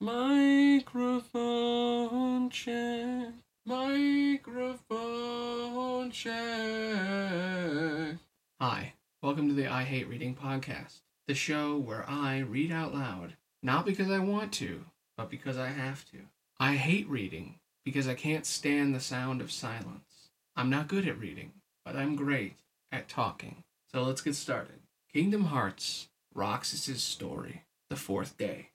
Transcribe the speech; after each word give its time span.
Microphone 0.00 1.30
check. 2.50 3.34
Microphone 3.66 4.78
check. 6.12 6.36
Hi, 8.60 8.92
welcome 9.20 9.48
to 9.48 9.54
the 9.54 9.66
I 9.66 9.82
Hate 9.82 10.06
Reading 10.06 10.36
podcast, 10.36 11.00
the 11.26 11.34
show 11.34 11.76
where 11.76 12.08
I 12.08 12.38
read 12.38 12.70
out 12.70 12.94
loud, 12.94 13.34
not 13.60 13.84
because 13.84 14.08
I 14.08 14.20
want 14.20 14.52
to, 14.52 14.84
but 15.16 15.30
because 15.30 15.58
I 15.58 15.70
have 15.70 16.08
to. 16.12 16.18
I 16.60 16.76
hate 16.76 17.08
reading 17.08 17.56
because 17.84 18.06
I 18.06 18.14
can't 18.14 18.46
stand 18.46 18.94
the 18.94 19.00
sound 19.00 19.40
of 19.40 19.50
silence. 19.50 20.28
I'm 20.54 20.70
not 20.70 20.86
good 20.86 21.08
at 21.08 21.18
reading, 21.18 21.54
but 21.84 21.96
I'm 21.96 22.14
great 22.14 22.54
at 22.92 23.08
talking. 23.08 23.64
So 23.90 24.04
let's 24.04 24.20
get 24.20 24.36
started. 24.36 24.78
Kingdom 25.12 25.46
Hearts, 25.46 26.06
Roxas's 26.32 27.02
story, 27.02 27.64
the 27.90 27.96
fourth 27.96 28.38
day. 28.38 28.68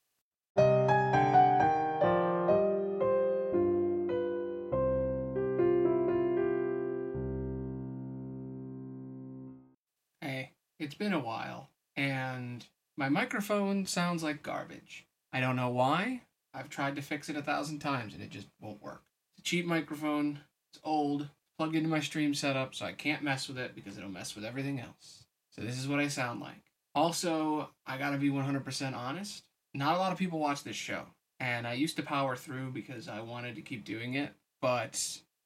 While, 11.34 11.70
and 11.96 12.64
my 12.96 13.10
microphone 13.10 13.88
sounds 13.88 14.22
like 14.22 14.44
garbage. 14.44 15.08
I 15.32 15.40
don't 15.40 15.56
know 15.56 15.70
why. 15.70 16.22
I've 16.54 16.70
tried 16.70 16.96
to 16.96 17.02
fix 17.02 17.28
it 17.28 17.36
a 17.36 17.42
thousand 17.42 17.80
times 17.80 18.14
and 18.14 18.22
it 18.22 18.30
just 18.30 18.48
won't 18.62 18.84
work. 18.84 19.02
It's 19.32 19.40
a 19.40 19.50
cheap 19.50 19.66
microphone, 19.66 20.42
it's 20.72 20.80
old, 20.84 21.30
plugged 21.58 21.76
into 21.76 21.90
my 21.90 22.02
stream 22.02 22.36
setup, 22.36 22.76
so 22.76 22.86
I 22.86 22.92
can't 22.92 23.24
mess 23.24 23.48
with 23.48 23.58
it 23.58 23.74
because 23.74 23.98
it'll 23.98 24.12
mess 24.12 24.36
with 24.36 24.46
everything 24.46 24.80
else. 24.80 25.26
So 25.50 25.62
this 25.64 25.80
is 25.80 25.88
what 25.88 26.00
I 26.00 26.08
sound 26.08 26.40
like. 26.40 26.72
Also, 26.94 27.70
I 27.88 27.98
gotta 27.98 28.20
be 28.20 28.30
100% 28.30 28.96
honest. 28.96 29.44
Not 29.74 29.96
a 29.96 30.00
lot 30.00 30.12
of 30.12 30.20
people 30.20 30.38
watch 30.38 30.64
this 30.64 30.76
show, 30.76 31.06
and 31.40 31.66
I 31.66 31.74
used 31.74 31.96
to 31.96 32.04
power 32.04 32.36
through 32.36 32.74
because 32.74 33.08
I 33.08 33.22
wanted 33.22 33.56
to 33.56 33.64
keep 33.64 33.84
doing 33.84 34.14
it, 34.14 34.34
but 34.62 34.92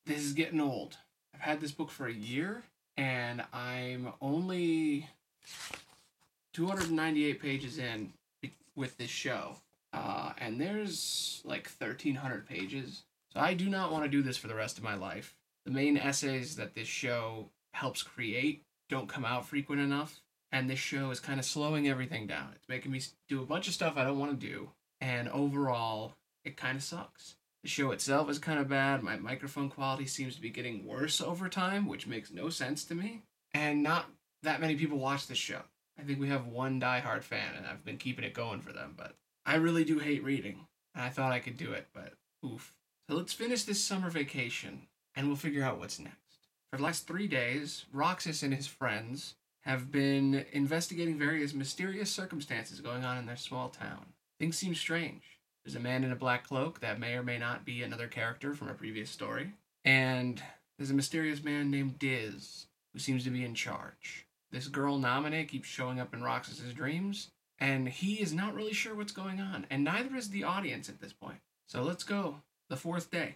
this 0.06 0.20
is 0.20 0.34
getting 0.34 0.60
old. 0.60 0.98
I've 1.34 1.40
had 1.40 1.62
this 1.62 1.72
book 1.72 1.92
for 1.92 2.08
a 2.08 2.14
year, 2.14 2.64
and 2.98 3.46
I'm 3.54 4.12
only 4.20 5.08
298 6.54 7.42
pages 7.42 7.78
in 7.78 8.14
with 8.76 8.98
this 8.98 9.10
show. 9.10 9.56
Uh, 9.94 10.34
and 10.38 10.60
there's 10.60 11.42
like 11.46 11.70
1,300 11.70 12.48
pages. 12.48 13.04
So 13.34 13.40
I 13.40 13.54
do 13.54 13.70
not 13.70 13.92
want 13.92 14.04
to 14.06 14.10
do 14.10 14.22
this 14.22 14.38
for 14.38 14.48
the 14.48 14.56
rest 14.56 14.78
of 14.78 14.84
my 14.84 14.96
life. 14.96 15.36
The 15.66 15.72
main 15.72 15.98
essays 15.98 16.56
that 16.56 16.76
this 16.76 16.88
show 16.88 17.50
helps 17.74 18.04
create 18.04 18.64
don't 18.90 19.10
come 19.10 19.26
out 19.26 19.46
frequent 19.46 19.82
enough. 19.82 20.22
And 20.52 20.70
this 20.70 20.80
show 20.80 21.12
is 21.12 21.20
kind 21.20 21.40
of 21.40 21.46
slowing 21.46 21.90
everything 21.90 22.26
down. 22.26 22.54
It's 22.56 22.70
making 22.70 22.92
me 22.92 23.02
do 23.28 23.42
a 23.42 23.46
bunch 23.46 23.68
of 23.68 23.74
stuff 23.74 23.98
I 23.98 24.04
don't 24.04 24.20
want 24.20 24.40
to 24.40 24.48
do. 24.48 24.70
And 25.02 25.28
overall, 25.30 26.14
it 26.46 26.56
kind 26.56 26.78
of 26.78 26.84
sucks. 26.84 27.36
The 27.64 27.70
show 27.70 27.92
itself 27.92 28.30
is 28.30 28.40
kind 28.40 28.60
of 28.60 28.70
bad. 28.70 29.04
My 29.04 29.18
microphone 29.18 29.70
quality 29.70 30.06
seems 30.06 30.36
to 30.36 30.42
be 30.42 30.50
getting 30.50 30.86
worse 30.86 31.20
over 31.20 31.50
time, 31.50 31.86
which 31.86 32.08
makes 32.08 32.32
no 32.32 32.50
sense 32.50 32.86
to 32.86 32.96
me. 32.96 33.24
And 33.54 33.84
not 33.84 34.10
that 34.44 34.62
many 34.62 34.76
people 34.76 34.98
watch 34.98 35.28
this 35.28 35.38
show. 35.38 35.62
I 36.00 36.04
think 36.04 36.20
we 36.20 36.30
have 36.30 36.48
one 36.48 36.80
diehard 36.80 37.24
fan, 37.24 37.56
and 37.58 37.66
I've 37.66 37.84
been 37.84 37.98
keeping 37.98 38.26
it 38.26 38.34
going 38.34 38.62
for 38.62 38.72
them. 38.72 38.94
But 38.96 39.16
I 39.46 39.56
really 39.56 39.84
do 39.84 40.00
hate 40.00 40.24
reading, 40.24 40.68
and 40.94 41.04
I 41.04 41.10
thought 41.10 41.32
I 41.32 41.40
could 41.40 41.58
do 41.58 41.72
it, 41.72 41.88
but 41.94 42.14
oof. 42.46 42.74
So 43.10 43.16
let's 43.16 43.34
finish 43.34 43.64
this 43.64 43.84
summer 43.84 44.10
vacation, 44.10 44.88
and 45.16 45.28
we'll 45.28 45.38
figure 45.38 45.64
out 45.64 45.80
what's 45.80 46.00
next. 46.00 46.18
For 46.72 46.78
the 46.78 46.84
last 46.84 47.08
three 47.08 47.28
days, 47.28 47.86
Roxas 47.92 48.44
and 48.44 48.54
his 48.54 48.68
friends 48.68 49.36
have 49.62 49.92
been 49.92 50.46
investigating 50.52 51.18
various 51.18 51.54
mysterious 51.54 52.12
circumstances 52.12 52.82
going 52.82 53.04
on 53.04 53.18
in 53.18 53.26
their 53.26 53.36
small 53.36 53.70
town. 53.70 54.08
Things 54.40 54.58
seem 54.58 54.76
strange. 54.76 55.24
There's 55.64 55.76
a 55.76 55.80
man 55.80 56.04
in 56.04 56.12
a 56.12 56.16
black 56.16 56.48
cloak 56.48 56.80
that 56.82 57.00
may 57.00 57.16
or 57.16 57.24
may 57.24 57.38
not 57.38 57.66
be 57.66 57.82
another 57.82 58.08
character 58.08 58.54
from 58.54 58.70
a 58.70 58.74
previous 58.74 59.10
story. 59.10 59.54
And 59.84 60.42
there's 60.78 60.92
a 60.92 60.94
mysterious 60.94 61.44
man 61.44 61.72
named 61.72 62.00
Diz 62.00 62.68
who 62.94 63.00
seems 63.00 63.24
to 63.24 63.30
be 63.30 63.44
in 63.44 63.56
charge. 63.56 64.27
This 64.58 64.70
girl 64.70 64.98
Naminé 64.98 65.48
keeps 65.48 65.68
showing 65.68 66.00
up 66.00 66.16
in 66.16 66.24
Roxas's 66.24 66.74
dreams, 66.74 67.30
and 67.60 67.88
he 67.88 68.16
is 68.16 68.34
not 68.34 68.56
really 68.56 68.74
sure 68.74 68.96
what's 68.96 69.12
going 69.12 69.40
on, 69.40 69.68
and 69.70 69.84
neither 69.84 70.16
is 70.16 70.32
the 70.32 70.46
audience 70.46 70.90
at 70.90 71.00
this 71.00 71.14
point. 71.14 71.38
So 71.68 71.84
let's 71.84 72.04
go. 72.04 72.42
The 72.68 72.76
fourth 72.76 73.12
day. 73.12 73.36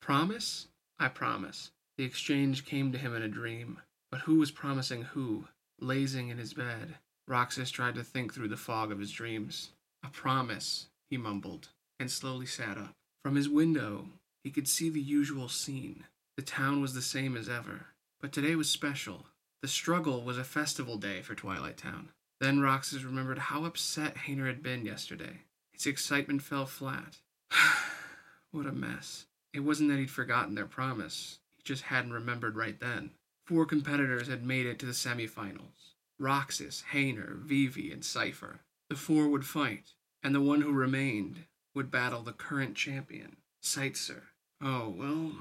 Promise? 0.00 0.68
I 1.00 1.08
promise. 1.08 1.72
The 1.98 2.04
exchange 2.04 2.64
came 2.64 2.92
to 2.92 2.98
him 2.98 3.12
in 3.12 3.22
a 3.22 3.28
dream. 3.28 3.80
But 4.12 4.20
who 4.20 4.38
was 4.38 4.52
promising 4.52 5.02
who? 5.02 5.48
Lazing 5.80 6.28
in 6.28 6.38
his 6.38 6.54
bed, 6.54 6.94
Roxas 7.26 7.72
tried 7.72 7.96
to 7.96 8.04
think 8.04 8.32
through 8.32 8.50
the 8.50 8.56
fog 8.56 8.92
of 8.92 9.00
his 9.00 9.10
dreams. 9.10 9.72
A 10.04 10.08
promise, 10.10 10.86
he 11.10 11.16
mumbled, 11.16 11.68
and 11.98 12.10
slowly 12.10 12.46
sat 12.46 12.78
up. 12.78 12.92
From 13.22 13.36
his 13.36 13.48
window, 13.48 14.06
he 14.42 14.50
could 14.50 14.68
see 14.68 14.90
the 14.90 15.00
usual 15.00 15.48
scene. 15.48 16.04
The 16.36 16.42
town 16.42 16.80
was 16.80 16.94
the 16.94 17.02
same 17.02 17.36
as 17.36 17.48
ever, 17.48 17.86
but 18.20 18.32
today 18.32 18.54
was 18.54 18.68
special. 18.68 19.26
The 19.62 19.68
struggle 19.68 20.22
was 20.22 20.36
a 20.36 20.44
festival 20.44 20.98
day 20.98 21.22
for 21.22 21.34
Twilight 21.34 21.76
Town. 21.76 22.10
Then 22.40 22.60
Roxas 22.60 23.04
remembered 23.04 23.38
how 23.38 23.64
upset 23.64 24.16
Hayner 24.26 24.46
had 24.46 24.62
been 24.62 24.84
yesterday. 24.84 25.40
His 25.72 25.86
excitement 25.86 26.42
fell 26.42 26.66
flat. 26.66 27.18
what 28.50 28.66
a 28.66 28.72
mess. 28.72 29.26
It 29.54 29.60
wasn't 29.60 29.90
that 29.90 29.98
he'd 29.98 30.10
forgotten 30.10 30.54
their 30.54 30.66
promise, 30.66 31.38
he 31.56 31.62
just 31.62 31.84
hadn't 31.84 32.12
remembered 32.12 32.56
right 32.56 32.78
then. 32.78 33.12
Four 33.46 33.66
competitors 33.66 34.28
had 34.28 34.44
made 34.44 34.66
it 34.66 34.78
to 34.80 34.86
the 34.86 34.92
semifinals 34.92 35.94
Roxas, 36.18 36.84
Hayner, 36.92 37.36
Vivi, 37.36 37.92
and 37.92 38.02
Seifer. 38.02 38.58
The 38.88 38.96
four 38.96 39.28
would 39.28 39.46
fight, 39.46 39.92
and 40.24 40.34
the 40.34 40.40
one 40.40 40.62
who 40.62 40.72
remained 40.72 41.44
would 41.74 41.90
battle 41.90 42.22
the 42.22 42.32
current 42.32 42.74
champion, 42.74 43.36
Sightser. 43.62 44.22
Oh, 44.62 44.88
well, 44.88 45.32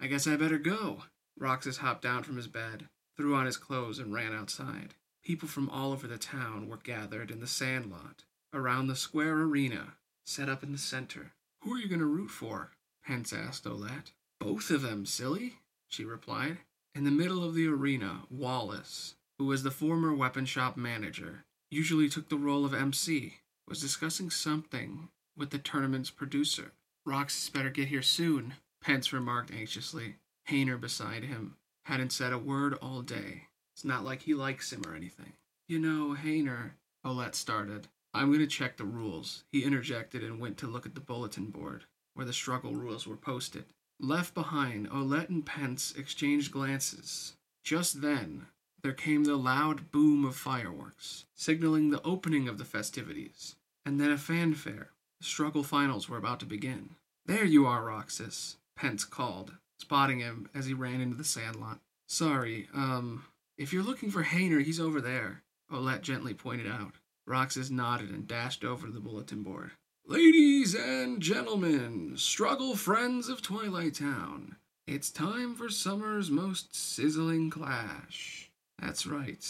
I 0.00 0.06
guess 0.06 0.28
I 0.28 0.36
better 0.36 0.58
go. 0.58 1.02
Roxas 1.36 1.78
hopped 1.78 2.02
down 2.02 2.22
from 2.22 2.36
his 2.36 2.46
bed, 2.46 2.88
threw 3.16 3.34
on 3.34 3.46
his 3.46 3.56
clothes, 3.56 3.98
and 3.98 4.14
ran 4.14 4.32
outside. 4.32 4.94
People 5.24 5.48
from 5.48 5.68
all 5.68 5.92
over 5.92 6.06
the 6.06 6.18
town 6.18 6.68
were 6.68 6.76
gathered 6.76 7.30
in 7.32 7.40
the 7.40 7.46
sand 7.48 7.90
lot, 7.90 8.24
around 8.54 8.86
the 8.86 8.96
square 8.96 9.38
arena, 9.38 9.94
set 10.24 10.48
up 10.48 10.62
in 10.62 10.70
the 10.70 10.78
center. 10.78 11.32
Who 11.62 11.74
are 11.74 11.78
you 11.78 11.88
going 11.88 11.98
to 11.98 12.06
root 12.06 12.30
for? 12.30 12.70
Pence 13.04 13.32
asked 13.32 13.64
Olette. 13.64 14.12
Both 14.38 14.70
of 14.70 14.82
them, 14.82 15.04
silly, 15.04 15.54
she 15.88 16.04
replied. 16.04 16.58
In 16.94 17.04
the 17.04 17.10
middle 17.10 17.42
of 17.42 17.54
the 17.54 17.66
arena, 17.66 18.22
Wallace, 18.30 19.14
who 19.38 19.46
was 19.46 19.64
the 19.64 19.70
former 19.70 20.14
weapon 20.14 20.46
shop 20.46 20.76
manager, 20.76 21.44
usually 21.70 22.08
took 22.08 22.28
the 22.28 22.36
role 22.36 22.64
of 22.64 22.72
MC, 22.72 23.38
was 23.68 23.80
discussing 23.80 24.30
something 24.30 25.08
with 25.36 25.50
the 25.50 25.58
tournament's 25.58 26.10
producer. 26.10 26.72
Roxas 27.04 27.50
better 27.50 27.70
get 27.70 27.88
here 27.88 28.02
soon, 28.02 28.54
Pence 28.80 29.12
remarked 29.12 29.50
anxiously. 29.50 30.16
Hayner 30.48 30.80
beside 30.80 31.24
him 31.24 31.56
hadn't 31.84 32.12
said 32.12 32.32
a 32.32 32.38
word 32.38 32.74
all 32.82 33.02
day. 33.02 33.44
It's 33.74 33.84
not 33.84 34.04
like 34.04 34.22
he 34.22 34.34
likes 34.34 34.72
him 34.72 34.82
or 34.86 34.94
anything. 34.94 35.32
You 35.68 35.78
know, 35.78 36.16
Hayner, 36.20 36.72
Olette 37.04 37.34
started. 37.34 37.88
I'm 38.12 38.28
going 38.28 38.40
to 38.40 38.46
check 38.46 38.76
the 38.76 38.84
rules. 38.84 39.44
He 39.52 39.64
interjected 39.64 40.22
and 40.22 40.40
went 40.40 40.58
to 40.58 40.66
look 40.66 40.86
at 40.86 40.94
the 40.94 41.00
bulletin 41.00 41.46
board, 41.46 41.84
where 42.14 42.26
the 42.26 42.32
struggle 42.32 42.72
rules 42.72 43.06
were 43.06 43.16
posted. 43.16 43.66
Left 44.00 44.34
behind, 44.34 44.88
Olette 44.90 45.28
and 45.28 45.44
Pence 45.44 45.94
exchanged 45.96 46.52
glances. 46.52 47.34
Just 47.62 48.00
then, 48.00 48.46
there 48.82 48.92
came 48.92 49.24
the 49.24 49.36
loud 49.36 49.90
boom 49.90 50.24
of 50.24 50.36
fireworks, 50.36 51.24
signaling 51.34 51.90
the 51.90 52.02
opening 52.02 52.48
of 52.48 52.58
the 52.58 52.64
festivities, 52.64 53.56
and 53.88 53.98
then 53.98 54.10
a 54.10 54.18
fanfare. 54.18 54.90
The 55.18 55.26
struggle 55.26 55.62
finals 55.62 56.10
were 56.10 56.18
about 56.18 56.40
to 56.40 56.46
begin. 56.46 56.90
There 57.24 57.46
you 57.46 57.64
are, 57.64 57.82
Roxas, 57.82 58.58
Pence 58.76 59.06
called, 59.06 59.54
spotting 59.80 60.18
him 60.18 60.50
as 60.54 60.66
he 60.66 60.74
ran 60.74 61.00
into 61.00 61.16
the 61.16 61.24
sandlot. 61.24 61.78
Sorry, 62.06 62.68
um, 62.74 63.24
if 63.56 63.72
you're 63.72 63.82
looking 63.82 64.10
for 64.10 64.24
Hayner, 64.24 64.62
he's 64.62 64.78
over 64.78 65.00
there, 65.00 65.42
Olette 65.72 66.02
gently 66.02 66.34
pointed 66.34 66.70
out. 66.70 66.96
Roxas 67.26 67.70
nodded 67.70 68.10
and 68.10 68.28
dashed 68.28 68.62
over 68.62 68.86
to 68.86 68.92
the 68.92 69.00
bulletin 69.00 69.42
board. 69.42 69.70
Ladies 70.06 70.74
and 70.74 71.22
gentlemen, 71.22 72.12
struggle 72.18 72.76
friends 72.76 73.30
of 73.30 73.40
Twilight 73.40 73.94
Town, 73.94 74.56
it's 74.86 75.10
time 75.10 75.54
for 75.54 75.70
summer's 75.70 76.30
most 76.30 76.76
sizzling 76.76 77.48
clash. 77.48 78.50
That's 78.78 79.06
right. 79.06 79.42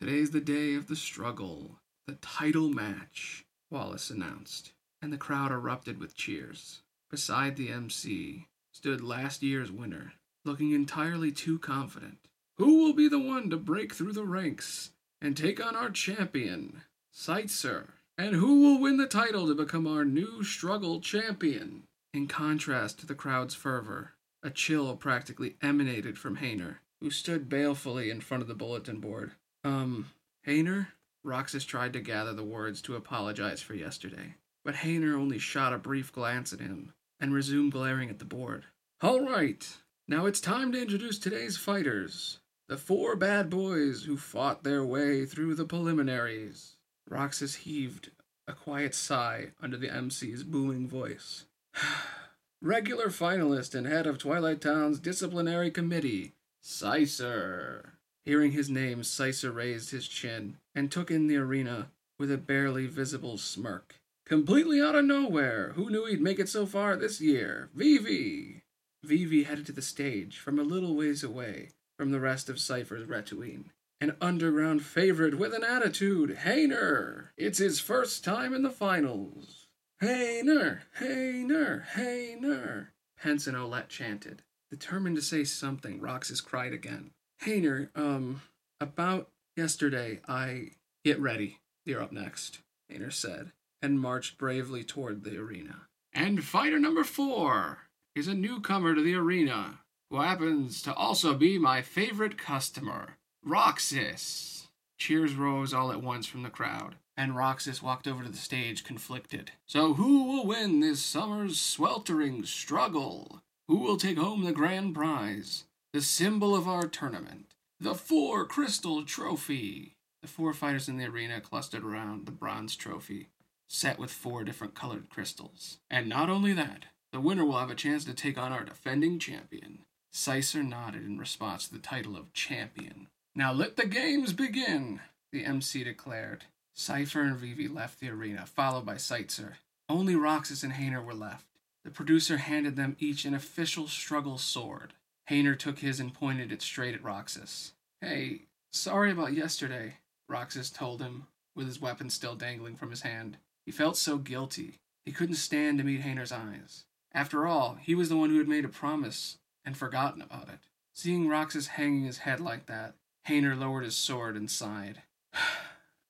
Today's 0.00 0.30
the 0.30 0.40
day 0.40 0.76
of 0.76 0.86
the 0.86 0.96
struggle, 0.96 1.80
the 2.06 2.14
title 2.14 2.68
match, 2.68 3.44
Wallace 3.70 4.10
announced, 4.10 4.72
and 5.00 5.12
the 5.12 5.18
crowd 5.18 5.52
erupted 5.52 5.98
with 5.98 6.16
cheers. 6.16 6.82
Beside 7.10 7.56
the 7.56 7.70
MC 7.70 8.46
stood 8.72 9.00
last 9.00 9.42
year's 9.42 9.70
winner, 9.72 10.14
looking 10.44 10.72
entirely 10.72 11.32
too 11.32 11.58
confident. 11.58 12.18
Who 12.58 12.84
will 12.84 12.92
be 12.92 13.08
the 13.08 13.18
one 13.18 13.48
to 13.50 13.56
break 13.56 13.94
through 13.94 14.12
the 14.12 14.24
ranks 14.24 14.90
and 15.20 15.36
take 15.36 15.64
on 15.64 15.74
our 15.74 15.90
champion, 15.90 16.82
Sightser? 17.14 17.92
And 18.18 18.34
who 18.36 18.60
will 18.60 18.80
win 18.80 18.98
the 18.98 19.06
title 19.06 19.46
to 19.46 19.54
become 19.54 19.86
our 19.86 20.04
new 20.04 20.44
struggle 20.44 21.00
champion? 21.00 21.84
In 22.12 22.26
contrast 22.26 22.98
to 23.00 23.06
the 23.06 23.14
crowd's 23.14 23.54
fervor, 23.54 24.12
A 24.42 24.50
chill 24.50 24.96
practically 24.96 25.56
emanated 25.62 26.18
from 26.18 26.36
Hayner, 26.38 26.76
who 27.00 27.10
stood 27.10 27.48
balefully 27.48 28.10
in 28.10 28.20
front 28.20 28.42
of 28.42 28.48
the 28.48 28.54
bulletin 28.54 29.00
board. 29.00 29.32
Um, 29.64 30.10
Hayner? 30.46 30.88
Roxas 31.22 31.64
tried 31.64 31.92
to 31.92 32.00
gather 32.00 32.32
the 32.32 32.44
words 32.44 32.80
to 32.82 32.96
apologize 32.96 33.60
for 33.60 33.74
yesterday, 33.74 34.36
but 34.64 34.76
Hayner 34.76 35.14
only 35.14 35.38
shot 35.38 35.72
a 35.72 35.78
brief 35.78 36.12
glance 36.12 36.52
at 36.52 36.60
him 36.60 36.92
and 37.20 37.34
resumed 37.34 37.72
glaring 37.72 38.08
at 38.08 38.18
the 38.18 38.24
board. 38.24 38.64
All 39.02 39.20
right, 39.20 39.66
now 40.08 40.26
it's 40.26 40.40
time 40.40 40.72
to 40.72 40.80
introduce 40.80 41.18
today's 41.18 41.56
fighters. 41.56 42.38
The 42.68 42.76
four 42.76 43.16
bad 43.16 43.50
boys 43.50 44.04
who 44.04 44.16
fought 44.16 44.62
their 44.62 44.84
way 44.84 45.26
through 45.26 45.56
the 45.56 45.64
preliminaries. 45.64 46.76
Roxas 47.08 47.56
heaved 47.56 48.10
a 48.46 48.52
quiet 48.52 48.94
sigh 48.94 49.48
under 49.60 49.76
the 49.76 49.90
MC's 49.90 50.42
booming 50.42 50.88
voice. 50.88 51.46
Regular 52.62 53.06
finalist 53.06 53.74
and 53.74 53.86
head 53.86 54.06
of 54.06 54.18
Twilight 54.18 54.60
Town's 54.60 55.00
disciplinary 55.00 55.70
committee, 55.70 56.34
Seifer. 56.62 57.92
Hearing 58.24 58.52
his 58.52 58.68
name, 58.68 59.02
Seifer 59.02 59.54
raised 59.54 59.90
his 59.90 60.06
chin 60.06 60.58
and 60.74 60.90
took 60.90 61.10
in 61.10 61.26
the 61.26 61.36
arena 61.36 61.90
with 62.18 62.30
a 62.30 62.38
barely 62.38 62.86
visible 62.86 63.38
smirk. 63.38 63.96
Completely 64.26 64.80
out 64.80 64.94
of 64.94 65.06
nowhere, 65.06 65.72
who 65.74 65.90
knew 65.90 66.06
he'd 66.06 66.20
make 66.20 66.38
it 66.38 66.48
so 66.48 66.66
far 66.66 66.96
this 66.96 67.20
year? 67.20 67.70
Vivi! 67.74 68.62
Vivi 69.02 69.44
headed 69.44 69.66
to 69.66 69.72
the 69.72 69.82
stage 69.82 70.38
from 70.38 70.58
a 70.58 70.62
little 70.62 70.94
ways 70.94 71.24
away 71.24 71.70
from 71.98 72.10
the 72.12 72.20
rest 72.20 72.48
of 72.48 72.56
Seifer's 72.56 73.06
retinue. 73.06 73.64
An 74.00 74.16
underground 74.20 74.82
favorite 74.82 75.38
with 75.38 75.52
an 75.52 75.64
attitude, 75.64 76.38
Hayner! 76.44 77.28
It's 77.36 77.58
his 77.58 77.80
first 77.80 78.22
time 78.24 78.54
in 78.54 78.62
the 78.62 78.70
finals. 78.70 79.66
Hayner! 80.02 80.80
Hayner! 81.00 81.84
Hayner! 81.94 82.88
Pence 83.18 83.46
and 83.46 83.56
Olette 83.56 83.88
chanted. 83.88 84.42
Determined 84.70 85.16
to 85.16 85.22
say 85.22 85.44
something, 85.44 86.00
Roxas 86.00 86.40
cried 86.40 86.72
again. 86.72 87.10
Hayner, 87.44 87.88
um, 87.94 88.42
about 88.80 89.28
yesterday, 89.56 90.20
I. 90.28 90.72
Get 91.02 91.18
ready. 91.18 91.60
You're 91.86 92.02
up 92.02 92.12
next, 92.12 92.58
Hayner 92.92 93.10
said, 93.10 93.52
and 93.80 93.98
marched 93.98 94.36
bravely 94.36 94.84
toward 94.84 95.24
the 95.24 95.38
arena. 95.38 95.86
And 96.12 96.44
fighter 96.44 96.78
number 96.78 97.04
four 97.04 97.78
is 98.14 98.28
a 98.28 98.34
newcomer 98.34 98.94
to 98.94 99.00
the 99.00 99.14
arena, 99.14 99.80
who 100.10 100.20
happens 100.20 100.82
to 100.82 100.92
also 100.92 101.34
be 101.34 101.58
my 101.58 101.80
favorite 101.80 102.36
customer, 102.36 103.16
Roxas. 103.42 104.68
Cheers 104.98 105.34
rose 105.34 105.72
all 105.72 105.90
at 105.90 106.02
once 106.02 106.26
from 106.26 106.42
the 106.42 106.50
crowd, 106.50 106.96
and 107.16 107.34
Roxas 107.34 107.82
walked 107.82 108.06
over 108.06 108.24
to 108.24 108.28
the 108.28 108.36
stage 108.36 108.84
conflicted. 108.84 109.52
So, 109.66 109.94
who 109.94 110.24
will 110.24 110.46
win 110.46 110.80
this 110.80 111.00
summer's 111.00 111.58
sweltering 111.58 112.44
struggle? 112.44 113.40
Who 113.68 113.78
will 113.78 113.96
take 113.96 114.18
home 114.18 114.44
the 114.44 114.52
grand 114.52 114.94
prize, 114.94 115.64
the 115.92 116.00
symbol 116.00 116.54
of 116.54 116.68
our 116.68 116.86
tournament, 116.86 117.46
the 117.80 117.96
Four 117.96 118.46
Crystal 118.46 119.04
Trophy? 119.04 119.96
The 120.22 120.28
four 120.28 120.52
fighters 120.52 120.88
in 120.88 120.98
the 120.98 121.06
arena 121.06 121.40
clustered 121.40 121.82
around 121.82 122.26
the 122.26 122.32
bronze 122.32 122.76
trophy, 122.76 123.30
set 123.68 123.98
with 123.98 124.12
four 124.12 124.44
different 124.44 124.74
colored 124.74 125.08
crystals. 125.08 125.78
And 125.90 126.08
not 126.08 126.28
only 126.28 126.52
that, 126.52 126.84
the 127.10 127.20
winner 127.20 127.44
will 127.44 127.58
have 127.58 127.70
a 127.70 127.74
chance 127.74 128.04
to 128.04 128.14
take 128.14 128.38
on 128.38 128.52
our 128.52 128.62
defending 128.62 129.18
champion. 129.18 129.80
Sicer 130.12 130.62
nodded 130.62 131.04
in 131.04 131.18
response 131.18 131.66
to 131.66 131.74
the 131.74 131.80
title 131.80 132.16
of 132.16 132.32
champion. 132.34 133.08
Now 133.34 133.52
let 133.52 133.76
the 133.76 133.86
games 133.86 134.32
begin, 134.32 135.00
the 135.32 135.44
MC 135.44 135.82
declared. 135.82 136.44
Seifer 136.76 137.22
and 137.22 137.36
Vivi 137.36 137.66
left 137.66 137.98
the 137.98 138.10
arena, 138.10 138.46
followed 138.46 138.86
by 138.86 138.96
Sicer. 138.96 139.54
Only 139.88 140.14
Roxas 140.14 140.62
and 140.62 140.74
Hayner 140.74 141.04
were 141.04 141.14
left. 141.14 141.46
The 141.82 141.90
producer 141.90 142.36
handed 142.36 142.76
them 142.76 142.96
each 143.00 143.24
an 143.24 143.34
official 143.34 143.88
struggle 143.88 144.38
sword. 144.38 144.92
Hayner 145.30 145.56
took 145.56 145.78
his 145.78 146.00
and 146.00 146.12
pointed 146.12 146.50
it 146.50 146.60
straight 146.60 146.94
at 146.94 147.04
Roxas. 147.04 147.72
Hey, 148.00 148.46
sorry 148.72 149.12
about 149.12 149.32
yesterday, 149.32 149.94
Roxas 150.28 150.70
told 150.70 151.00
him, 151.00 151.28
with 151.54 151.68
his 151.68 151.80
weapon 151.80 152.10
still 152.10 152.34
dangling 152.34 152.74
from 152.74 152.90
his 152.90 153.02
hand. 153.02 153.36
He 153.64 153.70
felt 153.70 153.96
so 153.96 154.18
guilty. 154.18 154.80
He 155.04 155.12
couldn't 155.12 155.36
stand 155.36 155.78
to 155.78 155.84
meet 155.84 156.02
Hayner's 156.02 156.32
eyes. 156.32 156.84
After 157.12 157.46
all, 157.46 157.78
he 157.80 157.94
was 157.94 158.08
the 158.08 158.16
one 158.16 158.30
who 158.30 158.38
had 158.38 158.48
made 158.48 158.64
a 158.64 158.68
promise 158.68 159.38
and 159.64 159.76
forgotten 159.76 160.20
about 160.20 160.48
it. 160.48 160.58
Seeing 160.92 161.28
Roxas 161.28 161.68
hanging 161.68 162.04
his 162.04 162.18
head 162.18 162.40
like 162.40 162.66
that, 162.66 162.94
Hayner 163.28 163.56
lowered 163.56 163.84
his 163.84 163.94
sword 163.94 164.36
and 164.36 164.50
sighed. 164.50 165.02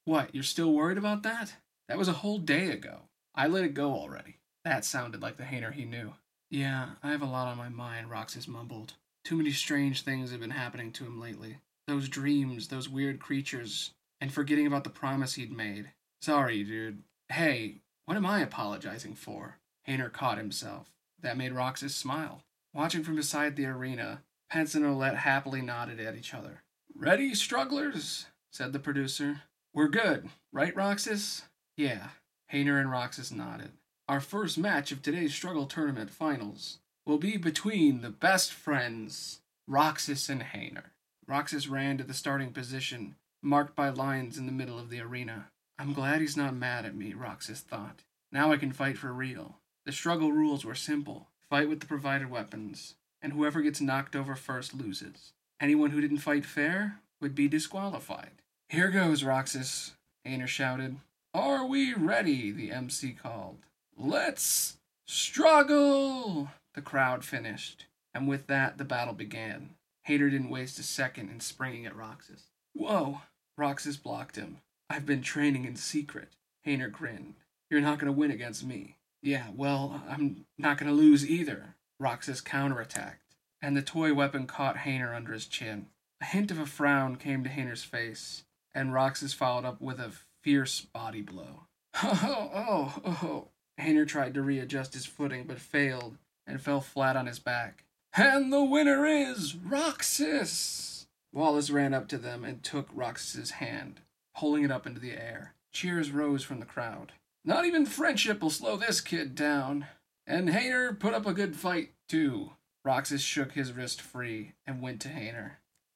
what, 0.07 0.35
you're 0.35 0.43
still 0.43 0.73
worried 0.73 0.99
about 0.99 1.23
that? 1.25 1.57
That 1.89 1.99
was 1.99 2.09
a 2.09 2.15
whole 2.15 2.39
day 2.39 2.71
ago. 2.71 3.03
I 3.35 3.49
let 3.49 3.65
it 3.65 3.75
go 3.75 3.93
already. 3.93 4.39
That 4.65 4.85
sounded 4.87 5.21
like 5.21 5.37
the 5.37 5.45
Hayner 5.45 5.75
he 5.75 5.85
knew. 5.85 6.15
Yeah, 6.49 6.91
I 7.03 7.11
have 7.11 7.23
a 7.23 7.27
lot 7.27 7.49
on 7.49 7.59
my 7.59 7.69
mind, 7.69 8.11
Roxas 8.11 8.49
mumbled. 8.49 8.95
Too 9.31 9.37
many 9.37 9.53
strange 9.53 10.03
things 10.03 10.33
have 10.33 10.41
been 10.41 10.51
happening 10.51 10.91
to 10.91 11.05
him 11.05 11.21
lately. 11.21 11.59
Those 11.87 12.09
dreams, 12.09 12.67
those 12.67 12.89
weird 12.89 13.21
creatures, 13.21 13.93
and 14.21 14.33
forgetting 14.33 14.67
about 14.67 14.83
the 14.83 14.91
promise 14.91 15.35
he'd 15.35 15.53
made. 15.53 15.93
Sorry, 16.21 16.65
dude. 16.65 17.05
Hey, 17.29 17.77
what 18.07 18.17
am 18.17 18.27
I 18.27 18.41
apologizing 18.41 19.15
for? 19.15 19.59
Hayner 19.87 20.13
caught 20.13 20.37
himself. 20.37 20.91
That 21.23 21.37
made 21.37 21.53
Roxas 21.53 21.95
smile. 21.95 22.43
Watching 22.75 23.05
from 23.05 23.15
beside 23.15 23.55
the 23.55 23.67
arena, 23.67 24.23
Pence 24.51 24.75
and 24.75 24.85
Olette 24.85 25.19
happily 25.19 25.63
nodded 25.63 26.01
at 26.01 26.17
each 26.17 26.35
other. 26.35 26.65
Ready, 26.93 27.33
strugglers? 27.33 28.27
said 28.51 28.73
the 28.73 28.81
producer. 28.81 29.43
We're 29.73 29.87
good, 29.87 30.29
right, 30.51 30.75
Roxas? 30.75 31.43
Yeah. 31.77 32.09
Hayner 32.53 32.81
and 32.81 32.91
Roxas 32.91 33.31
nodded. 33.31 33.71
Our 34.09 34.21
first 34.21 34.59
match 34.59 34.91
of 34.91 35.03
today's 35.03 35.33
Struggle 35.33 35.67
Tournament 35.67 36.11
finals 36.11 36.79
will 37.11 37.19
be 37.19 37.37
between 37.37 38.03
the 38.03 38.09
best 38.09 38.53
friends, 38.53 39.41
Roxas 39.67 40.29
and 40.29 40.43
Hayner. 40.43 40.93
Roxas 41.27 41.67
ran 41.67 41.99
to 41.99 42.05
the 42.05 42.15
starting 42.15 42.53
position 42.53 43.17
marked 43.43 43.75
by 43.75 43.89
lines 43.89 44.39
in 44.39 44.47
the 44.47 44.53
middle 44.53 44.79
of 44.79 44.91
the 44.91 45.01
arena. 45.01 45.47
I'm 45.77 45.93
glad 45.93 46.21
he's 46.21 46.37
not 46.37 46.55
mad 46.55 46.87
at 46.87 46.95
me, 46.95 47.13
Roxas 47.13 47.63
thought. 47.63 48.05
Now 48.31 48.53
I 48.53 48.59
can 48.59 48.71
fight 48.71 48.97
for 48.97 49.13
real. 49.13 49.57
The 49.87 49.91
struggle 49.91 50.31
rules 50.31 50.65
were 50.65 50.77
simple 50.77 51.27
fight 51.49 51.69
with 51.69 51.81
the 51.81 51.87
provided 51.87 52.31
weapons, 52.31 52.95
and 53.21 53.33
whoever 53.33 53.61
gets 53.61 53.81
knocked 53.81 54.15
over 54.15 54.37
first 54.37 54.73
loses. 54.73 55.33
Anyone 55.61 55.91
who 55.91 56.01
didn't 56.01 56.19
fight 56.19 56.47
fair 56.47 57.01
would 57.21 57.35
be 57.35 57.49
disqualified. 57.49 58.41
Here 58.69 58.89
goes, 58.89 59.25
Roxas, 59.25 59.95
Hayner 60.25 60.47
shouted. 60.47 60.99
Are 61.35 61.67
we 61.67 61.93
ready? 61.93 62.53
the 62.53 62.71
MC 62.71 63.15
called. 63.21 63.59
Let's 63.99 64.77
struggle! 65.09 66.51
The 66.75 66.83
crowd 66.83 67.25
finished, 67.25 67.87
and 68.15 68.29
with 68.29 68.47
that 68.47 68.79
the 68.79 68.85
battle 68.85 69.15
began. 69.15 69.75
Hayner 70.09 70.31
didn't 70.31 70.51
waste 70.51 70.79
a 70.79 70.83
second 70.83 71.29
in 71.31 71.41
springing 71.41 71.87
at 71.87 71.97
Roxas. 71.97 72.45
Whoa! 72.75 73.23
Roxas 73.57 73.97
blocked 73.97 74.37
him. 74.37 74.59
I've 74.89 75.07
been 75.07 75.23
training 75.23 75.65
in 75.65 75.77
secret. 75.77 76.35
Hayner 76.67 76.91
grinned. 76.91 77.35
You're 77.71 77.81
not 77.81 77.99
going 77.99 78.13
to 78.13 78.19
win 78.19 78.31
against 78.31 78.65
me. 78.65 78.97
Yeah, 79.23 79.49
well, 79.55 80.03
I'm 80.09 80.47
not 80.59 80.79
going 80.79 80.91
to 80.91 80.97
lose 80.97 81.29
either. 81.29 81.77
Roxas 81.99 82.41
counterattacked, 82.41 83.37
and 83.61 83.77
the 83.77 83.83
toy 83.83 84.15
weapon 84.15 84.47
caught 84.47 84.79
Hayner 84.79 85.15
under 85.15 85.33
his 85.33 85.47
chin. 85.47 85.87
A 86.21 86.25
hint 86.25 86.51
of 86.51 86.59
a 86.59 86.67
frown 86.67 87.17
came 87.17 87.45
to 87.45 87.51
Hayner's 87.51 87.85
face, 87.85 88.45
and 88.75 88.95
Roxas 88.95 89.35
followed 89.35 89.65
up 89.65 89.81
with 89.81 90.01
a 90.01 90.13
fierce 90.43 90.81
body 90.81 91.23
blow. 91.23 91.67
Oh, 92.03 92.51
oh, 92.55 93.01
oh. 93.05 93.19
oh 93.23 93.49
Hayner 93.81 94.07
tried 94.07 94.35
to 94.35 94.43
readjust 94.43 94.95
his 94.95 95.07
footing, 95.07 95.45
but 95.45 95.59
failed 95.59 96.19
and 96.51 96.61
fell 96.61 96.81
flat 96.81 97.17
on 97.17 97.27
his 97.27 97.39
back. 97.39 97.85
And 98.17 98.53
the 98.53 98.65
winner 98.65 99.07
is 99.07 99.55
Roxas! 99.55 101.07
Wallace 101.33 101.71
ran 101.71 101.95
up 101.95 102.09
to 102.09 102.19
them 102.19 102.45
and 102.45 102.63
took 102.63 102.89
Roxas's 102.93 103.53
hand, 103.53 104.01
holding 104.35 104.65
it 104.65 104.73
up 104.73 104.87
into 104.87 105.01
the 105.01 105.13
air. 105.13 105.55
Cheers 105.73 106.11
rose 106.11 106.43
from 106.43 106.59
the 106.59 106.67
crowd. 106.67 107.13
Not 107.45 107.65
even 107.65 107.87
friendship 107.87 108.43
will 108.43 108.51
slow 108.51 108.77
this 108.77 109.01
kid 109.01 109.35
down. 109.35 109.87
And 110.27 110.49
Hayner 110.49 110.99
put 110.99 111.15
up 111.15 111.27
a 111.27 111.33
good 111.33 111.55
fight, 111.55 111.91
too. 112.09 112.53
Roxas 112.85 113.23
shook 113.23 113.53
his 113.53 113.73
wrist 113.73 114.01
free 114.01 114.53
and 114.67 114.83
went 114.83 115.01
to 115.03 115.09
Hayner, 115.09 115.53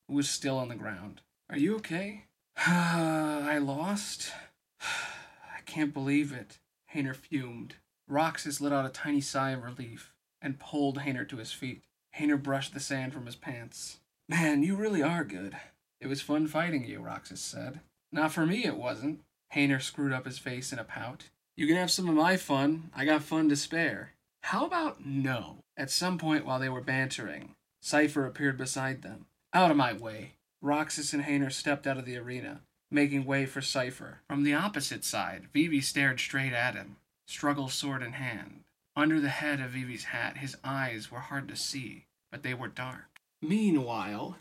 who 0.06 0.14
was 0.14 0.30
still 0.30 0.58
on 0.58 0.68
the 0.68 0.74
ground. 0.76 1.20
Are 1.50 1.58
you 1.58 1.76
okay? 1.76 2.26
I 2.56 3.58
lost? 3.58 4.32
I 4.80 5.60
can't 5.66 5.92
believe 5.92 6.32
it. 6.32 6.58
Hayner 6.94 7.16
fumed. 7.16 7.74
Roxas 8.06 8.60
let 8.60 8.72
out 8.72 8.86
a 8.86 8.90
tiny 8.90 9.20
sigh 9.20 9.50
of 9.50 9.64
relief 9.64 10.13
and 10.44 10.60
pulled 10.60 10.98
Hayner 10.98 11.28
to 11.28 11.38
his 11.38 11.50
feet. 11.50 11.82
Hayner 12.18 12.40
brushed 12.40 12.74
the 12.74 12.80
sand 12.80 13.12
from 13.12 13.26
his 13.26 13.34
pants. 13.34 13.98
Man, 14.28 14.62
you 14.62 14.76
really 14.76 15.02
are 15.02 15.24
good. 15.24 15.56
It 16.00 16.06
was 16.06 16.20
fun 16.20 16.46
fighting 16.46 16.84
you, 16.84 17.00
Roxas 17.00 17.40
said. 17.40 17.80
Not 18.12 18.30
for 18.30 18.46
me, 18.46 18.64
it 18.64 18.76
wasn't. 18.76 19.20
Hayner 19.54 19.82
screwed 19.82 20.12
up 20.12 20.26
his 20.26 20.38
face 20.38 20.72
in 20.72 20.78
a 20.78 20.84
pout. 20.84 21.30
You 21.56 21.66
can 21.66 21.76
have 21.76 21.90
some 21.90 22.08
of 22.08 22.14
my 22.14 22.36
fun. 22.36 22.90
I 22.94 23.04
got 23.04 23.22
fun 23.22 23.48
to 23.48 23.56
spare. 23.56 24.12
How 24.42 24.66
about 24.66 25.04
no? 25.04 25.58
At 25.76 25.90
some 25.90 26.18
point 26.18 26.44
while 26.44 26.60
they 26.60 26.68
were 26.68 26.80
bantering, 26.80 27.54
Seifer 27.82 28.26
appeared 28.26 28.58
beside 28.58 29.02
them. 29.02 29.26
Out 29.52 29.70
of 29.70 29.76
my 29.76 29.92
way. 29.92 30.34
Roxas 30.60 31.12
and 31.12 31.24
Hayner 31.24 31.52
stepped 31.52 31.86
out 31.86 31.98
of 31.98 32.04
the 32.04 32.16
arena, 32.16 32.60
making 32.90 33.24
way 33.24 33.46
for 33.46 33.60
Seifer. 33.60 34.16
From 34.28 34.42
the 34.42 34.54
opposite 34.54 35.04
side, 35.04 35.48
Vivi 35.52 35.80
stared 35.80 36.20
straight 36.20 36.52
at 36.52 36.74
him, 36.74 36.96
struggle 37.26 37.68
sword 37.68 38.02
in 38.02 38.12
hand. 38.12 38.63
Under 38.96 39.20
the 39.20 39.28
head 39.28 39.60
of 39.60 39.70
Vivi's 39.70 40.04
hat, 40.04 40.38
his 40.38 40.56
eyes 40.62 41.10
were 41.10 41.18
hard 41.18 41.48
to 41.48 41.56
see, 41.56 42.06
but 42.30 42.42
they 42.42 42.54
were 42.54 42.68
dark. 42.68 43.20
Meanwhile, 43.42 44.36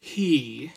he, 0.00 0.72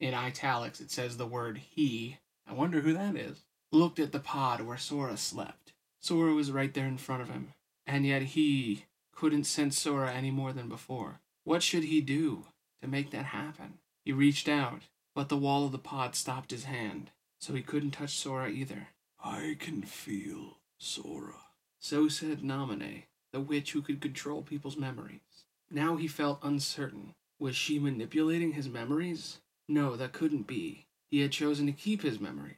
in 0.00 0.14
italics, 0.14 0.80
it 0.80 0.90
says 0.90 1.16
the 1.16 1.26
word 1.26 1.58
he. 1.58 2.18
I 2.46 2.54
wonder 2.54 2.80
who 2.80 2.94
that 2.94 3.14
is. 3.14 3.44
Looked 3.70 3.98
at 3.98 4.12
the 4.12 4.18
pod 4.18 4.62
where 4.62 4.78
Sora 4.78 5.16
slept. 5.16 5.72
Sora 6.00 6.32
was 6.32 6.50
right 6.50 6.72
there 6.72 6.86
in 6.86 6.98
front 6.98 7.22
of 7.22 7.28
him, 7.28 7.52
and 7.86 8.06
yet 8.06 8.22
he 8.22 8.86
couldn't 9.14 9.44
sense 9.44 9.78
Sora 9.78 10.12
any 10.12 10.30
more 10.30 10.52
than 10.52 10.68
before. 10.68 11.20
What 11.44 11.62
should 11.62 11.84
he 11.84 12.00
do 12.00 12.46
to 12.80 12.88
make 12.88 13.10
that 13.10 13.26
happen? 13.26 13.78
He 14.04 14.12
reached 14.12 14.48
out, 14.48 14.82
but 15.14 15.28
the 15.28 15.36
wall 15.36 15.66
of 15.66 15.72
the 15.72 15.78
pod 15.78 16.16
stopped 16.16 16.50
his 16.50 16.64
hand, 16.64 17.10
so 17.38 17.54
he 17.54 17.62
couldn't 17.62 17.92
touch 17.92 18.16
Sora 18.16 18.48
either. 18.48 18.88
I 19.22 19.56
can 19.60 19.82
feel 19.82 20.58
Sora. 20.78 21.51
So 21.82 22.06
said 22.06 22.42
Namine, 22.42 23.02
the 23.32 23.40
witch 23.40 23.72
who 23.72 23.82
could 23.82 24.00
control 24.00 24.42
people's 24.42 24.76
memories. 24.76 25.46
Now 25.68 25.96
he 25.96 26.06
felt 26.06 26.38
uncertain. 26.44 27.12
Was 27.40 27.56
she 27.56 27.80
manipulating 27.80 28.52
his 28.52 28.68
memories? 28.68 29.40
No, 29.68 29.96
that 29.96 30.12
couldn't 30.12 30.46
be. 30.46 30.86
He 31.10 31.20
had 31.22 31.32
chosen 31.32 31.66
to 31.66 31.72
keep 31.72 32.02
his 32.02 32.20
memories. 32.20 32.54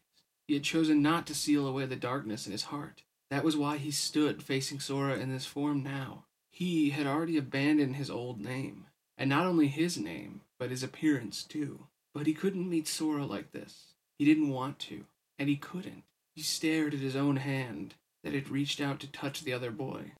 He 0.46 0.52
had 0.52 0.62
chosen 0.62 1.00
not 1.00 1.26
to 1.26 1.34
seal 1.34 1.66
away 1.66 1.86
the 1.86 1.96
darkness 1.96 2.44
in 2.44 2.52
his 2.52 2.64
heart. 2.64 3.02
That 3.30 3.44
was 3.44 3.56
why 3.56 3.78
he 3.78 3.90
stood 3.90 4.42
facing 4.42 4.78
Sora 4.78 5.16
in 5.16 5.32
this 5.32 5.46
form 5.46 5.82
now. 5.82 6.26
He 6.50 6.90
had 6.90 7.06
already 7.06 7.38
abandoned 7.38 7.96
his 7.96 8.10
old 8.10 8.42
name. 8.42 8.88
And 9.16 9.30
not 9.30 9.46
only 9.46 9.68
his 9.68 9.96
name, 9.96 10.42
but 10.58 10.70
his 10.70 10.82
appearance 10.82 11.44
too. 11.44 11.86
But 12.12 12.26
he 12.26 12.34
couldn't 12.34 12.68
meet 12.68 12.86
Sora 12.86 13.24
like 13.24 13.52
this. 13.52 13.94
He 14.18 14.26
didn't 14.26 14.50
want 14.50 14.78
to. 14.80 15.06
And 15.38 15.48
he 15.48 15.56
couldn't. 15.56 16.02
He 16.34 16.42
stared 16.42 16.92
at 16.92 17.00
his 17.00 17.16
own 17.16 17.36
hand 17.36 17.94
that 18.24 18.34
had 18.34 18.48
reached 18.48 18.80
out 18.80 18.98
to 19.00 19.06
touch 19.06 19.42
the 19.44 19.52
other 19.52 19.70
boy. 19.70 20.12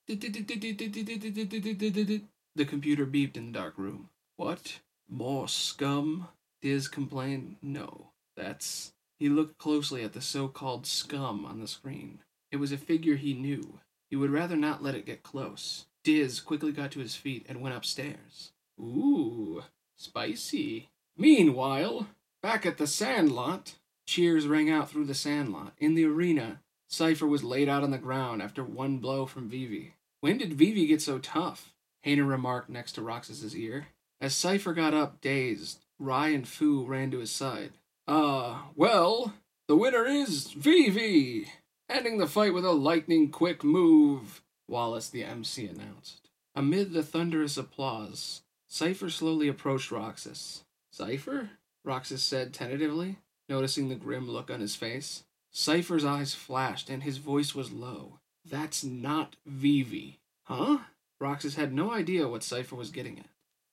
The 2.55 2.65
computer 2.65 3.05
beeped 3.05 3.35
in 3.35 3.47
the 3.47 3.59
dark 3.59 3.77
room. 3.77 4.09
What? 4.37 4.79
More 5.09 5.47
scum? 5.47 6.29
Diz 6.61 6.87
complained. 6.87 7.57
No, 7.61 8.11
that's. 8.37 8.93
He 9.19 9.27
looked 9.27 9.57
closely 9.57 10.03
at 10.03 10.13
the 10.13 10.21
so 10.21 10.47
called 10.47 10.85
scum 10.85 11.45
on 11.45 11.59
the 11.59 11.67
screen. 11.67 12.19
It 12.51 12.57
was 12.57 12.71
a 12.71 12.77
figure 12.77 13.15
he 13.15 13.33
knew. 13.33 13.79
He 14.09 14.15
would 14.15 14.29
rather 14.29 14.55
not 14.55 14.83
let 14.83 14.95
it 14.95 15.05
get 15.05 15.23
close. 15.23 15.85
Diz 16.03 16.39
quickly 16.39 16.71
got 16.71 16.91
to 16.91 16.99
his 16.99 17.15
feet 17.15 17.45
and 17.49 17.59
went 17.61 17.75
upstairs. 17.75 18.51
Ooh, 18.79 19.63
spicy. 19.97 20.89
Meanwhile, 21.17 22.07
back 22.43 22.65
at 22.65 22.77
the 22.77 22.87
sandlot, 22.87 23.75
cheers 24.05 24.47
rang 24.47 24.69
out 24.69 24.89
through 24.89 25.05
the 25.05 25.15
sandlot. 25.15 25.73
In 25.79 25.95
the 25.95 26.05
arena, 26.05 26.61
Seifer 26.89 27.27
was 27.27 27.43
laid 27.43 27.67
out 27.67 27.83
on 27.83 27.91
the 27.91 27.97
ground 27.97 28.41
after 28.41 28.63
one 28.63 28.97
blow 28.97 29.25
from 29.25 29.49
Vivi. 29.49 29.95
When 30.21 30.37
did 30.37 30.53
Vivi 30.53 30.87
get 30.87 31.01
so 31.01 31.19
tough? 31.19 31.73
Hayner 32.05 32.27
remarked 32.27 32.69
next 32.69 32.93
to 32.93 33.01
Roxas's 33.01 33.55
ear. 33.55 33.87
As 34.21 34.33
Seifer 34.33 34.75
got 34.75 34.93
up, 34.93 35.21
dazed, 35.21 35.85
Rai 35.99 36.33
and 36.33 36.47
Fu 36.47 36.85
ran 36.85 37.11
to 37.11 37.19
his 37.19 37.31
side. 37.31 37.71
Uh, 38.07 38.59
well, 38.75 39.33
the 39.67 39.75
winner 39.75 40.05
is 40.05 40.51
Vivi! 40.51 41.51
Ending 41.89 42.17
the 42.17 42.27
fight 42.27 42.53
with 42.53 42.65
a 42.65 42.71
lightning 42.71 43.29
quick 43.29 43.63
move, 43.63 44.41
Wallace 44.67 45.09
the 45.09 45.23
MC 45.23 45.67
announced. 45.67 46.29
Amid 46.55 46.93
the 46.93 47.03
thunderous 47.03 47.57
applause, 47.57 48.41
Seifer 48.69 49.11
slowly 49.11 49.47
approached 49.47 49.91
Roxas. 49.91 50.63
Seifer? 50.93 51.49
Roxas 51.83 52.23
said 52.23 52.53
tentatively, 52.53 53.17
noticing 53.49 53.89
the 53.89 53.95
grim 53.95 54.29
look 54.29 54.49
on 54.49 54.61
his 54.61 54.75
face. 54.75 55.24
Seifer's 55.55 56.03
eyes 56.03 56.33
flashed 56.33 56.89
and 56.89 57.03
his 57.03 57.17
voice 57.17 57.55
was 57.55 57.71
low. 57.71 58.19
That's 58.43 58.83
not 58.83 59.37
Vivi. 59.45 60.19
Huh? 60.43 60.79
Roxas 61.19 61.55
had 61.55 61.73
no 61.73 61.91
idea 61.91 62.27
what 62.27 62.41
Seifer 62.41 62.75
was 62.75 62.91
getting 62.91 63.17
at. 63.17 63.29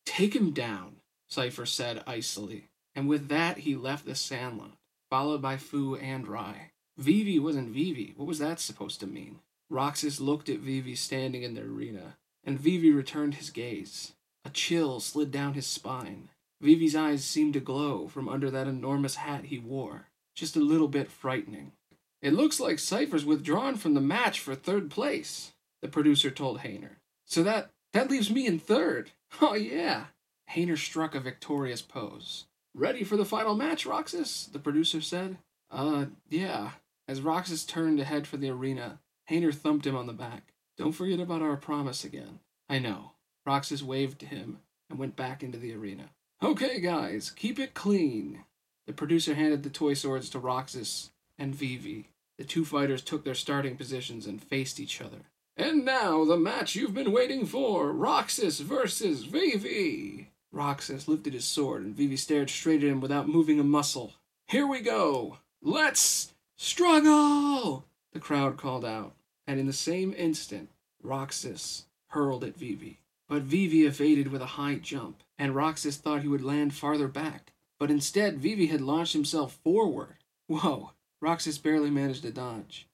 Take 0.06 0.36
him 0.36 0.52
down, 0.52 0.96
Seifer 1.28 1.66
said 1.66 2.04
icily, 2.06 2.68
and 2.94 3.08
with 3.08 3.26
that 3.28 3.58
he 3.58 3.74
left 3.74 4.06
the 4.06 4.14
sandlot, 4.14 4.76
followed 5.10 5.42
by 5.42 5.56
Fu 5.56 5.96
and 5.96 6.28
Rai. 6.28 6.70
Vivi 6.96 7.40
wasn't 7.40 7.74
Vivi. 7.74 8.14
What 8.16 8.28
was 8.28 8.38
that 8.38 8.60
supposed 8.60 9.00
to 9.00 9.06
mean? 9.08 9.40
Roxas 9.68 10.20
looked 10.20 10.48
at 10.48 10.60
Vivi 10.60 10.94
standing 10.94 11.42
in 11.42 11.54
the 11.54 11.62
arena, 11.62 12.16
and 12.44 12.60
Vivi 12.60 12.92
returned 12.92 13.34
his 13.34 13.50
gaze. 13.50 14.12
A 14.44 14.50
chill 14.50 15.00
slid 15.00 15.32
down 15.32 15.54
his 15.54 15.66
spine. 15.66 16.28
Vivi's 16.60 16.94
eyes 16.94 17.24
seemed 17.24 17.54
to 17.54 17.60
glow 17.60 18.06
from 18.06 18.28
under 18.28 18.50
that 18.50 18.68
enormous 18.68 19.16
hat 19.16 19.46
he 19.46 19.58
wore, 19.58 20.06
just 20.34 20.56
a 20.56 20.60
little 20.60 20.88
bit 20.88 21.10
frightening. 21.10 21.72
It 22.20 22.34
looks 22.34 22.60
like 22.60 22.76
Seifer's 22.76 23.24
withdrawn 23.24 23.76
from 23.76 23.94
the 23.94 24.00
match 24.00 24.38
for 24.38 24.54
third 24.54 24.90
place, 24.90 25.52
the 25.80 25.88
producer 25.88 26.30
told 26.30 26.60
Hayner. 26.60 26.96
So 27.26 27.42
that 27.42 27.70
that 27.92 28.10
leaves 28.10 28.30
me 28.30 28.46
in 28.46 28.58
third. 28.58 29.10
Oh 29.40 29.54
yeah. 29.54 30.06
Hayner 30.50 30.76
struck 30.76 31.14
a 31.14 31.20
victorious 31.20 31.80
pose. 31.80 32.44
Ready 32.74 33.02
for 33.02 33.16
the 33.16 33.24
final 33.24 33.54
match, 33.54 33.86
Roxas? 33.86 34.50
The 34.52 34.58
producer 34.58 35.00
said. 35.00 35.38
Uh, 35.70 36.06
yeah. 36.28 36.72
As 37.08 37.22
Roxas 37.22 37.64
turned 37.64 37.96
to 37.96 38.04
head 38.04 38.26
for 38.26 38.36
the 38.36 38.50
arena, 38.50 38.98
Hayner 39.30 39.54
thumped 39.54 39.86
him 39.86 39.96
on 39.96 40.06
the 40.06 40.12
back. 40.12 40.52
Don't 40.76 40.92
forget 40.92 41.18
about 41.18 41.40
our 41.40 41.56
promise 41.56 42.04
again. 42.04 42.40
I 42.68 42.78
know. 42.78 43.12
Roxas 43.46 43.82
waved 43.82 44.18
to 44.20 44.26
him 44.26 44.58
and 44.90 44.98
went 44.98 45.16
back 45.16 45.42
into 45.42 45.58
the 45.58 45.74
arena. 45.74 46.10
Okay, 46.42 46.80
guys, 46.80 47.30
keep 47.30 47.58
it 47.58 47.72
clean. 47.72 48.44
The 48.86 48.92
producer 48.92 49.34
handed 49.34 49.62
the 49.62 49.70
toy 49.70 49.94
swords 49.94 50.28
to 50.30 50.38
Roxas 50.38 51.10
and 51.38 51.54
Vivi. 51.54 52.08
The 52.38 52.44
two 52.44 52.64
fighters 52.64 53.02
took 53.02 53.24
their 53.24 53.34
starting 53.34 53.76
positions 53.76 54.26
and 54.26 54.42
faced 54.42 54.80
each 54.80 55.00
other. 55.00 55.18
And 55.56 55.84
now 55.84 56.24
the 56.24 56.36
match 56.36 56.74
you've 56.74 56.94
been 56.94 57.12
waiting 57.12 57.46
for 57.46 57.92
Roxas 57.92 58.60
versus 58.60 59.24
Vivi. 59.24 60.30
Roxas 60.50 61.08
lifted 61.08 61.34
his 61.34 61.44
sword, 61.44 61.82
and 61.82 61.94
Vivi 61.94 62.16
stared 62.16 62.50
straight 62.50 62.82
at 62.82 62.88
him 62.88 63.00
without 63.00 63.28
moving 63.28 63.60
a 63.60 63.64
muscle. 63.64 64.14
Here 64.46 64.66
we 64.66 64.80
go! 64.80 65.38
Let's 65.62 66.32
struggle! 66.56 67.84
The 68.12 68.20
crowd 68.20 68.56
called 68.56 68.84
out, 68.84 69.14
and 69.46 69.60
in 69.60 69.66
the 69.66 69.72
same 69.72 70.14
instant, 70.14 70.70
Roxas 71.02 71.86
hurled 72.08 72.44
at 72.44 72.56
Vivi. 72.56 72.98
But 73.28 73.42
Vivi 73.42 73.86
evaded 73.86 74.28
with 74.28 74.42
a 74.42 74.56
high 74.56 74.74
jump, 74.74 75.22
and 75.38 75.54
Roxas 75.54 75.96
thought 75.96 76.22
he 76.22 76.28
would 76.28 76.44
land 76.44 76.74
farther 76.74 77.08
back. 77.08 77.51
But 77.82 77.90
instead, 77.90 78.38
Vivi 78.38 78.68
had 78.68 78.80
launched 78.80 79.12
himself 79.12 79.58
forward. 79.64 80.14
Whoa! 80.46 80.92
Roxas 81.20 81.58
barely 81.58 81.90
managed 81.90 82.22
to 82.22 82.30
dodge. 82.30 82.86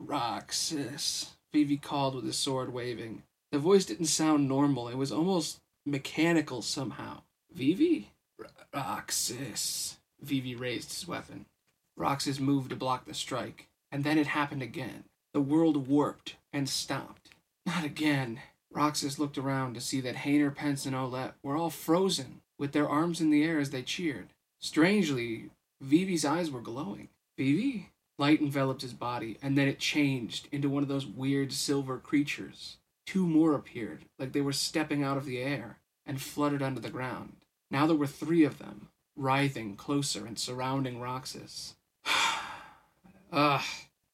Roxas. 0.00 1.36
Vivi 1.52 1.76
called 1.76 2.16
with 2.16 2.24
his 2.24 2.36
sword 2.36 2.72
waving. 2.72 3.22
The 3.52 3.60
voice 3.60 3.84
didn't 3.84 4.06
sound 4.06 4.48
normal, 4.48 4.88
it 4.88 4.96
was 4.96 5.12
almost 5.12 5.60
mechanical 5.86 6.60
somehow. 6.60 7.20
Vivi? 7.52 8.10
Roxas. 8.74 9.98
Vivi 10.20 10.56
raised 10.56 10.90
his 10.90 11.06
weapon. 11.06 11.46
Roxas 11.96 12.40
moved 12.40 12.70
to 12.70 12.76
block 12.76 13.04
the 13.04 13.14
strike, 13.14 13.68
and 13.92 14.02
then 14.02 14.18
it 14.18 14.26
happened 14.26 14.62
again. 14.62 15.04
The 15.32 15.40
world 15.40 15.86
warped 15.86 16.34
and 16.52 16.68
stopped. 16.68 17.30
Not 17.64 17.84
again. 17.84 18.40
Roxas 18.72 19.20
looked 19.20 19.38
around 19.38 19.74
to 19.74 19.80
see 19.80 20.00
that 20.00 20.16
Hayner, 20.16 20.52
Pence, 20.52 20.84
and 20.84 20.96
Olette 20.96 21.34
were 21.44 21.56
all 21.56 21.70
frozen, 21.70 22.40
with 22.58 22.72
their 22.72 22.88
arms 22.88 23.20
in 23.20 23.30
the 23.30 23.44
air 23.44 23.58
as 23.58 23.70
they 23.70 23.82
cheered. 23.82 24.28
Strangely, 24.58 25.50
Vivi's 25.80 26.24
eyes 26.24 26.50
were 26.50 26.60
glowing. 26.60 27.08
Vivi? 27.36 27.90
Light 28.16 28.40
enveloped 28.40 28.82
his 28.82 28.92
body, 28.92 29.38
and 29.42 29.58
then 29.58 29.66
it 29.66 29.80
changed 29.80 30.48
into 30.52 30.68
one 30.68 30.82
of 30.82 30.88
those 30.88 31.06
weird 31.06 31.52
silver 31.52 31.98
creatures. 31.98 32.76
Two 33.06 33.26
more 33.26 33.54
appeared, 33.54 34.04
like 34.18 34.32
they 34.32 34.40
were 34.40 34.52
stepping 34.52 35.02
out 35.02 35.16
of 35.16 35.26
the 35.26 35.38
air, 35.38 35.78
and 36.06 36.20
fluttered 36.20 36.62
under 36.62 36.80
the 36.80 36.90
ground. 36.90 37.36
Now 37.70 37.86
there 37.86 37.96
were 37.96 38.06
three 38.06 38.44
of 38.44 38.58
them, 38.58 38.88
writhing 39.16 39.76
closer 39.76 40.26
and 40.26 40.38
surrounding 40.38 41.00
Roxas. 41.00 41.74
Ugh, 43.32 43.64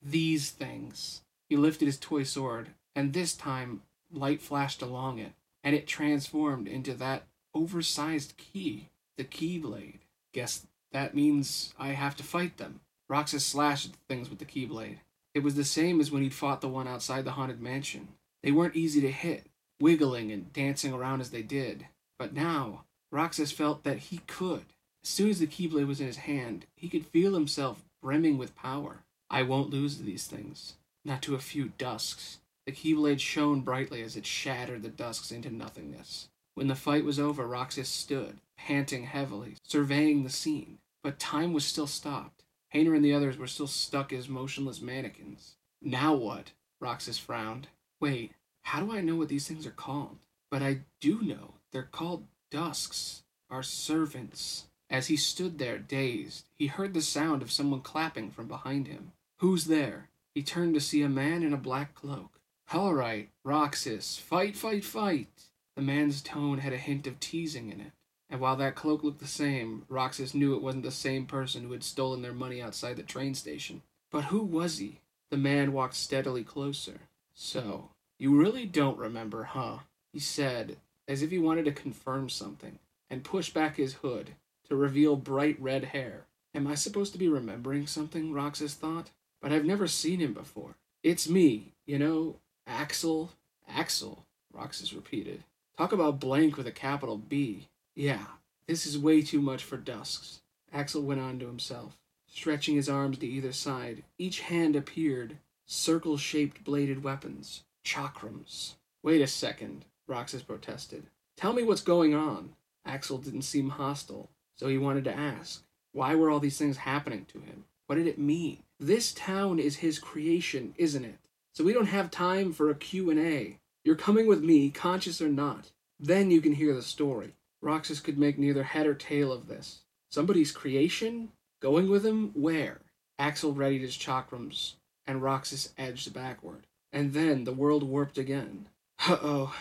these 0.03 0.51
things. 0.51 1.21
He 1.49 1.57
lifted 1.57 1.87
his 1.87 1.99
toy 1.99 2.23
sword, 2.23 2.71
and 2.97 3.13
this 3.13 3.35
time 3.35 3.83
light 4.11 4.41
flashed 4.41 4.83
along 4.83 5.19
it, 5.19 5.33
and 5.63 5.77
it 5.77 5.87
transformed 5.87 6.67
into 6.67 6.95
that 6.95 7.25
oversized 7.55 8.37
key, 8.37 8.89
the 9.17 9.25
Keyblade. 9.25 9.99
Guess 10.33 10.67
that 10.93 11.15
means 11.15 11.75
I 11.79 11.89
have 11.89 12.17
to 12.17 12.23
fight 12.23 12.57
them. 12.57 12.81
Roxas 13.09 13.45
slashed 13.45 13.87
at 13.87 13.93
the 13.93 13.99
things 14.09 14.31
with 14.31 14.39
the 14.39 14.45
Keyblade. 14.45 14.99
It 15.35 15.43
was 15.43 15.55
the 15.55 15.65
same 15.65 16.01
as 16.01 16.11
when 16.11 16.23
he'd 16.23 16.35
fought 16.35 16.61
the 16.61 16.69
one 16.69 16.89
outside 16.89 17.25
the 17.25 17.33
haunted 17.33 17.61
mansion. 17.61 18.09
They 18.43 18.51
weren't 18.51 18.77
easy 18.77 19.01
to 19.01 19.11
hit, 19.11 19.47
wiggling 19.81 20.33
and 20.33 20.53
dancing 20.53 20.93
around 20.93 21.21
as 21.21 21.31
they 21.31 21.43
did. 21.43 21.87
But 22.19 22.33
now, 22.33 22.85
Roxas 23.13 23.53
felt 23.53 23.85
that 23.85 23.99
he 23.99 24.19
could. 24.27 24.65
As 25.03 25.09
soon 25.09 25.31
as 25.31 25.39
the 25.39 25.47
Keyblade 25.47 25.87
was 25.87 26.01
in 26.01 26.07
his 26.07 26.19
hand, 26.19 26.67
he 26.77 26.89
could 26.89 27.07
feel 27.07 27.35
himself 27.35 27.85
brimming 28.03 28.39
with 28.39 28.57
power. 28.57 29.05
I 29.29 29.43
won't 29.43 29.71
lose 29.71 29.97
to 29.97 30.03
these 30.03 30.27
things, 30.27 30.75
not 31.05 31.23
to 31.23 31.35
a 31.35 31.41
few 31.41 31.73
dusks. 31.79 32.39
The 32.67 32.73
Keyblade 32.73 33.21
shone 33.21 33.61
brightly 33.61 34.03
as 34.03 34.17
it 34.17 34.27
shattered 34.27 34.83
the 34.83 34.89
dusks 34.89 35.31
into 35.31 35.51
nothingness. 35.51 36.29
When 36.55 36.69
the 36.69 36.75
fight 36.75 37.05
was 37.05 37.19
over, 37.19 37.47
Roxas 37.47 37.89
stood, 37.89 38.41
panting 38.57 39.05
heavily, 39.05 39.57
surveying 39.65 40.25
the 40.25 40.31
scene. 40.31 40.79
But 41.03 41.19
time 41.19 41.53
was 41.53 41.65
still 41.65 41.87
stopped. 41.87 42.43
Hayner 42.75 42.95
and 42.95 43.05
the 43.05 43.15
others 43.15 43.39
were 43.39 43.47
still 43.47 43.67
stuck 43.67 44.13
as 44.13 44.29
motionless 44.29 44.81
mannequins. 44.81 45.57
Now 45.81 46.15
what? 46.15 46.53
Roxas 46.81 47.19
frowned. 47.19 47.69
Wait, 48.01 48.33
how 48.63 48.81
do 48.81 48.93
I 48.93 49.01
know 49.01 49.17
what 49.17 49.29
these 49.29 49.49
things 49.49 49.67
are 49.67 49.71
called? 49.71 50.19
But 50.51 50.63
I 50.63 50.81
do 51.01 51.23
know. 51.23 51.55
They're 51.73 51.83
called 51.83 52.27
dusks, 52.51 53.23
our 53.49 53.63
servants. 53.63 54.67
As 54.89 55.07
he 55.07 55.17
stood 55.17 55.59
there, 55.59 55.79
dazed, 55.79 56.49
he 56.55 56.67
heard 56.67 56.95
the 56.95 57.03
sound 57.03 57.43
of 57.43 57.53
someone 57.53 57.81
clapping 57.81 58.31
from 58.31 58.49
behind 58.49 58.89
him. 58.89 59.13
Who's 59.39 59.67
there? 59.67 60.09
He 60.35 60.43
turned 60.43 60.75
to 60.75 60.81
see 60.81 61.03
a 61.03 61.09
man 61.09 61.43
in 61.43 61.53
a 61.53 61.59
black 61.59 61.95
cloak. 61.95 62.41
All 62.73 62.95
right, 62.95 63.31
Roxas, 63.45 64.17
fight, 64.17 64.57
fight, 64.57 64.85
fight. 64.85 65.50
The 65.81 65.87
man's 65.87 66.21
tone 66.21 66.59
had 66.59 66.75
a 66.75 66.77
hint 66.77 67.07
of 67.07 67.19
teasing 67.21 67.73
in 67.73 67.81
it. 67.81 67.93
And 68.29 68.39
while 68.39 68.55
that 68.57 68.75
cloak 68.75 69.03
looked 69.03 69.21
the 69.21 69.27
same, 69.27 69.87
Roxas 69.89 70.35
knew 70.35 70.55
it 70.55 70.61
wasn't 70.61 70.83
the 70.83 70.91
same 70.91 71.25
person 71.25 71.63
who 71.63 71.73
had 71.73 71.83
stolen 71.83 72.21
their 72.21 72.35
money 72.35 72.61
outside 72.61 72.97
the 72.97 73.03
train 73.03 73.35
station. 73.35 73.81
But 74.11 74.25
who 74.25 74.43
was 74.43 74.77
he? 74.77 75.01
The 75.31 75.39
man 75.39 75.73
walked 75.73 75.95
steadily 75.95 76.45
closer. 76.45 77.01
So, 77.33 77.93
you 78.19 78.39
really 78.39 78.67
don't 78.67 78.99
remember, 78.99 79.45
huh? 79.45 79.79
He 80.13 80.19
said, 80.19 80.77
as 81.09 81.23
if 81.23 81.31
he 81.31 81.39
wanted 81.39 81.65
to 81.65 81.73
confirm 81.73 82.29
something, 82.29 82.79
and 83.09 83.25
pushed 83.25 83.55
back 83.55 83.77
his 83.77 83.95
hood 83.95 84.33
to 84.69 84.77
reveal 84.77 85.17
bright 85.17 85.59
red 85.59 85.85
hair. 85.85 86.27
Am 86.55 86.67
I 86.67 86.75
supposed 86.75 87.13
to 87.13 87.19
be 87.19 87.31
remembering 87.31 87.87
something? 87.87 88.35
Roxas 88.35 88.75
thought. 88.75 89.13
But 89.41 89.51
I've 89.51 89.65
never 89.65 89.89
seen 89.89 90.21
him 90.21 90.35
before. 90.35 90.75
It's 91.03 91.27
me, 91.27 91.73
you 91.87 91.99
know, 91.99 92.37
Axel. 92.67 93.31
Axel, 93.67 94.27
Roxas 94.53 94.93
repeated. 94.93 95.43
Talk 95.81 95.93
about 95.93 96.21
blank 96.21 96.59
with 96.59 96.67
a 96.67 96.73
capital 96.73 97.17
B. 97.17 97.71
Yeah, 97.95 98.27
this 98.67 98.85
is 98.85 98.99
way 98.99 99.23
too 99.23 99.41
much 99.41 99.65
for 99.65 99.79
Dusks. 99.79 100.43
Axel 100.75 101.01
went 101.01 101.23
on 101.23 101.39
to 101.39 101.47
himself, 101.47 101.97
stretching 102.27 102.77
his 102.77 102.91
arms 102.91 103.17
to 103.17 103.27
either 103.27 103.51
side. 103.51 104.05
Each 104.19 104.41
hand 104.41 104.77
appeared 104.77 105.39
circle 105.65 106.19
shaped 106.19 106.65
bladed 106.65 107.03
weapons, 107.03 107.63
chakrams. 107.83 108.75
Wait 109.03 109.23
a 109.23 109.27
second, 109.27 109.87
Roxas 110.07 110.43
protested. 110.43 111.07
Tell 111.39 111.55
me 111.55 111.63
what's 111.63 111.81
going 111.81 112.15
on. 112.15 112.51
Axel 112.85 113.17
didn't 113.17 113.41
seem 113.41 113.71
hostile, 113.71 114.29
so 114.57 114.69
he 114.69 114.77
wanted 114.77 115.05
to 115.05 115.17
ask. 115.17 115.63
Why 115.93 116.15
were 116.15 116.29
all 116.29 116.41
these 116.41 116.59
things 116.59 116.77
happening 116.77 117.25
to 117.33 117.39
him? 117.39 117.65
What 117.87 117.95
did 117.95 118.07
it 118.07 118.19
mean? 118.19 118.65
This 118.79 119.15
town 119.15 119.59
is 119.59 119.77
his 119.77 119.99
creation, 119.99 120.75
isn't 120.77 121.07
it? 121.07 121.21
So 121.55 121.65
we 121.65 121.73
don't 121.73 121.87
have 121.87 122.11
time 122.11 122.53
for 122.53 122.69
a 122.69 122.75
Q&A. 122.75 123.60
You're 123.85 123.97
coming 123.97 124.27
with 124.27 124.43
me, 124.43 124.71
conscious 124.71 125.21
or 125.21 125.29
not. 125.29 125.71
Then 125.99 126.31
you 126.31 126.41
can 126.41 126.53
hear 126.53 126.75
the 126.75 126.83
story. 126.83 127.35
Roxas 127.63 128.01
could 128.01 128.19
make 128.19 128.39
neither 128.39 128.63
head 128.63 128.87
or 128.87 128.95
tail 128.95 129.33
of 129.33 129.49
this. 129.49 129.81
Somebody's 130.11 130.53
creation? 130.53 131.31
Going 131.61 131.89
with 131.89 132.05
him? 132.05 132.31
Where? 132.35 132.81
Axel 133.19 133.53
readied 133.53 133.83
his 133.83 133.97
chakrams, 133.97 134.75
and 135.07 135.23
Roxas 135.23 135.73
edged 135.77 136.13
backward. 136.15 136.67
And 136.93 137.13
then 137.13 137.45
the 137.45 137.53
world 137.53 137.83
warped 137.83 138.19
again. 138.19 138.67
Uh-oh, 139.07 139.55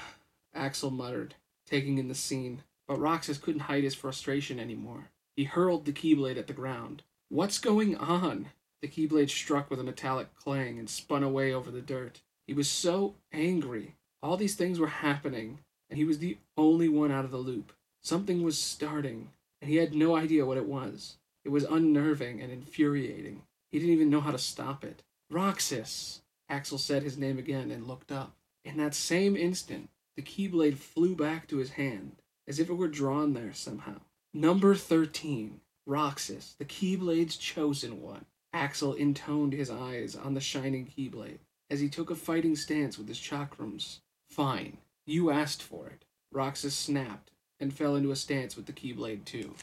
Axel 0.53 0.91
muttered, 0.91 1.35
taking 1.65 1.97
in 1.97 2.07
the 2.07 2.15
scene. 2.15 2.63
But 2.87 2.99
Roxas 2.99 3.37
couldn't 3.37 3.61
hide 3.61 3.83
his 3.83 3.95
frustration 3.95 4.59
anymore. 4.59 5.11
He 5.35 5.43
hurled 5.43 5.85
the 5.85 5.93
keyblade 5.93 6.37
at 6.37 6.47
the 6.47 6.53
ground. 6.53 7.03
What's 7.29 7.59
going 7.59 7.95
on? 7.95 8.47
The 8.81 8.87
keyblade 8.87 9.29
struck 9.29 9.69
with 9.69 9.79
a 9.79 9.83
metallic 9.83 10.33
clang 10.35 10.79
and 10.79 10.89
spun 10.89 11.21
away 11.21 11.53
over 11.53 11.69
the 11.69 11.81
dirt. 11.81 12.21
He 12.47 12.53
was 12.53 12.69
so 12.69 13.15
angry. 13.31 13.95
All 14.21 14.37
these 14.37 14.55
things 14.55 14.79
were 14.79 14.87
happening, 14.87 15.59
and 15.89 15.97
he 15.97 16.05
was 16.05 16.19
the 16.19 16.37
only 16.57 16.89
one 16.89 17.11
out 17.11 17.25
of 17.25 17.31
the 17.31 17.37
loop. 17.37 17.71
Something 18.01 18.43
was 18.43 18.57
starting, 18.57 19.29
and 19.61 19.69
he 19.69 19.77
had 19.77 19.93
no 19.93 20.15
idea 20.15 20.45
what 20.45 20.57
it 20.57 20.67
was. 20.67 21.17
It 21.45 21.49
was 21.49 21.63
unnerving 21.63 22.41
and 22.41 22.51
infuriating. 22.51 23.43
He 23.71 23.79
didn't 23.79 23.93
even 23.93 24.09
know 24.09 24.21
how 24.21 24.31
to 24.31 24.37
stop 24.37 24.83
it. 24.83 25.03
Roxas! 25.29 26.21
Axel 26.49 26.77
said 26.77 27.03
his 27.03 27.17
name 27.17 27.37
again 27.37 27.71
and 27.71 27.87
looked 27.87 28.11
up. 28.11 28.33
In 28.65 28.77
that 28.77 28.95
same 28.95 29.35
instant, 29.35 29.89
the 30.15 30.21
keyblade 30.21 30.77
flew 30.77 31.15
back 31.15 31.47
to 31.47 31.57
his 31.57 31.71
hand, 31.71 32.17
as 32.47 32.59
if 32.59 32.69
it 32.69 32.73
were 32.73 32.87
drawn 32.87 33.33
there 33.33 33.53
somehow. 33.53 34.01
Number 34.33 34.75
13. 34.75 35.61
Roxas, 35.89 36.55
the 36.59 36.65
Keyblade's 36.65 37.35
chosen 37.35 37.99
one. 37.99 38.25
Axel 38.53 38.93
intoned 38.93 39.53
his 39.53 39.71
eyes 39.71 40.15
on 40.15 40.35
the 40.35 40.39
shining 40.39 40.85
Keyblade 40.85 41.39
as 41.69 41.79
he 41.79 41.89
took 41.89 42.11
a 42.11 42.15
fighting 42.15 42.55
stance 42.55 42.97
with 42.97 43.07
his 43.07 43.19
chakrams. 43.19 43.99
Fine, 44.29 44.77
you 45.05 45.31
asked 45.31 45.61
for 45.61 45.87
it. 45.87 46.05
Roxas 46.31 46.75
snapped 46.75 47.31
and 47.59 47.73
fell 47.73 47.95
into 47.95 48.11
a 48.11 48.15
stance 48.15 48.55
with 48.55 48.67
the 48.67 48.73
Keyblade 48.73 49.25
too. 49.25 49.55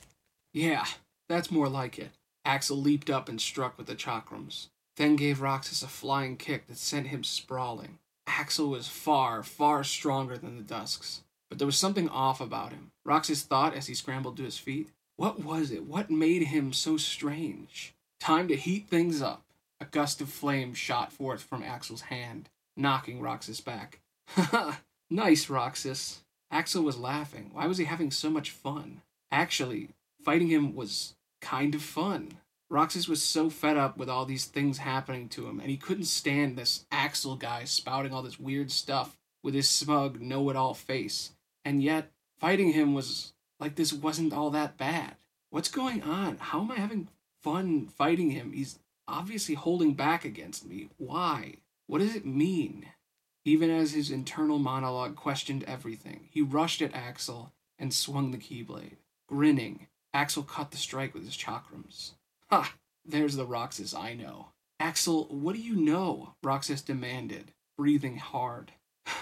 Yeah, 0.53 0.85
that's 1.29 1.51
more 1.51 1.69
like 1.69 1.99
it. 1.99 2.11
Axel 2.45 2.77
leaped 2.77 3.11
up 3.11 3.29
and 3.29 3.41
struck 3.41 3.77
with 3.77 3.87
the 3.87 3.95
chakrams, 3.95 4.69
then 4.97 5.17
gave 5.17 5.41
Roxas 5.41 5.83
a 5.83 5.89
flying 5.89 6.37
kick 6.37 6.67
that 6.67 6.79
sent 6.79 7.09
him 7.09 7.25
sprawling. 7.25 7.99
Axel 8.27 8.69
was 8.69 8.89
far, 8.89 9.43
far 9.43 9.85
stronger 9.85 10.37
than 10.37 10.57
the 10.57 10.63
Dusks, 10.63 11.23
but 11.49 11.59
there 11.59 11.67
was 11.67 11.79
something 11.79 12.09
off 12.09 12.41
about 12.41 12.73
him. 12.73 12.91
Roxas 13.05 13.43
thought 13.43 13.75
as 13.75 13.87
he 13.87 13.95
scrambled 13.95 14.37
to 14.37 14.45
his 14.45 14.59
feet. 14.59 14.91
What 15.17 15.43
was 15.43 15.71
it? 15.71 15.85
What 15.85 16.11
made 16.11 16.43
him 16.43 16.73
so 16.73 16.97
strange? 16.97 17.95
Time 18.21 18.49
to 18.49 18.57
heat 18.57 18.89
things 18.89 19.23
up. 19.23 19.45
A 19.81 19.85
gust 19.85 20.21
of 20.21 20.29
flame 20.29 20.75
shot 20.75 21.13
forth 21.13 21.43
from 21.43 21.63
Axel's 21.63 22.03
hand, 22.03 22.49
knocking 22.77 23.21
Roxas 23.21 23.61
back. 23.61 24.01
Nice, 25.11 25.49
Roxas. 25.49 26.25
Axel 26.51 26.83
was 26.83 26.99
laughing. 26.99 27.51
Why 27.53 27.67
was 27.67 27.79
he 27.79 27.85
having 27.85 28.11
so 28.11 28.29
much 28.29 28.51
fun? 28.51 29.03
Actually, 29.31 29.91
fighting 30.21 30.49
him 30.49 30.75
was 30.75 31.15
kind 31.41 31.77
of 31.77 31.83
fun. 31.83 32.39
Roxas 32.69 33.09
was 33.09 33.23
so 33.23 33.49
fed 33.49 33.77
up 33.77 33.97
with 33.97 34.09
all 34.09 34.25
these 34.25 34.47
things 34.47 34.79
happening 34.79 35.29
to 35.29 35.47
him, 35.47 35.61
and 35.61 35.71
he 35.71 35.77
couldn't 35.77 36.07
stand 36.07 36.57
this 36.57 36.87
Axel 36.91 37.37
guy 37.37 37.63
spouting 37.65 38.13
all 38.13 38.23
this 38.23 38.41
weird 38.41 38.73
stuff 38.73 39.17
with 39.45 39.55
his 39.55 39.69
smug, 39.69 40.21
know 40.21 40.51
it 40.51 40.57
all 40.57 40.75
face. 40.75 41.33
And 41.65 41.83
yet, 41.83 42.11
fighting 42.41 42.73
him 42.73 42.93
was 42.93 43.33
like 43.61 43.77
this 43.77 43.93
wasn't 43.93 44.33
all 44.33 44.51
that 44.51 44.77
bad. 44.77 45.15
What's 45.51 45.69
going 45.69 46.03
on? 46.03 46.39
How 46.39 46.63
am 46.63 46.73
I 46.73 46.77
having 46.77 47.09
fun 47.43 47.87
fighting 47.87 48.31
him? 48.31 48.53
He's 48.53 48.81
obviously 49.07 49.55
holding 49.55 49.95
back 49.95 50.25
against 50.25 50.67
me. 50.67 50.89
Why? 50.97 51.59
What 51.87 52.01
does 52.01 52.17
it 52.17 52.27
mean? 52.27 52.87
Even 53.47 53.71
as 53.71 53.93
his 53.93 54.11
internal 54.11 54.59
monologue 54.59 55.15
questioned 55.15 55.63
everything, 55.69 56.27
he 56.33 56.43
rushed 56.43 56.83
at 56.83 56.93
Axel 56.93 57.53
and 57.79 57.95
swung 57.95 58.33
the 58.33 58.39
keyblade. 58.39 58.97
Grinning, 59.29 59.87
Axel 60.13 60.43
cut 60.43 60.73
the 60.73 60.77
strike 60.77 61.15
with 61.15 61.25
his 61.25 61.37
chakrams. 61.37 62.15
Ha! 62.51 62.75
There's 63.05 63.37
the 63.37 63.47
Roxas 63.47 63.95
I 63.95 64.15
know. 64.15 64.49
Axel, 64.81 65.27
what 65.27 65.55
do 65.55 65.63
you 65.63 65.77
know? 65.77 66.35
Roxas 66.43 66.83
demanded, 66.83 67.53
breathing 67.79 68.17
hard. 68.17 68.73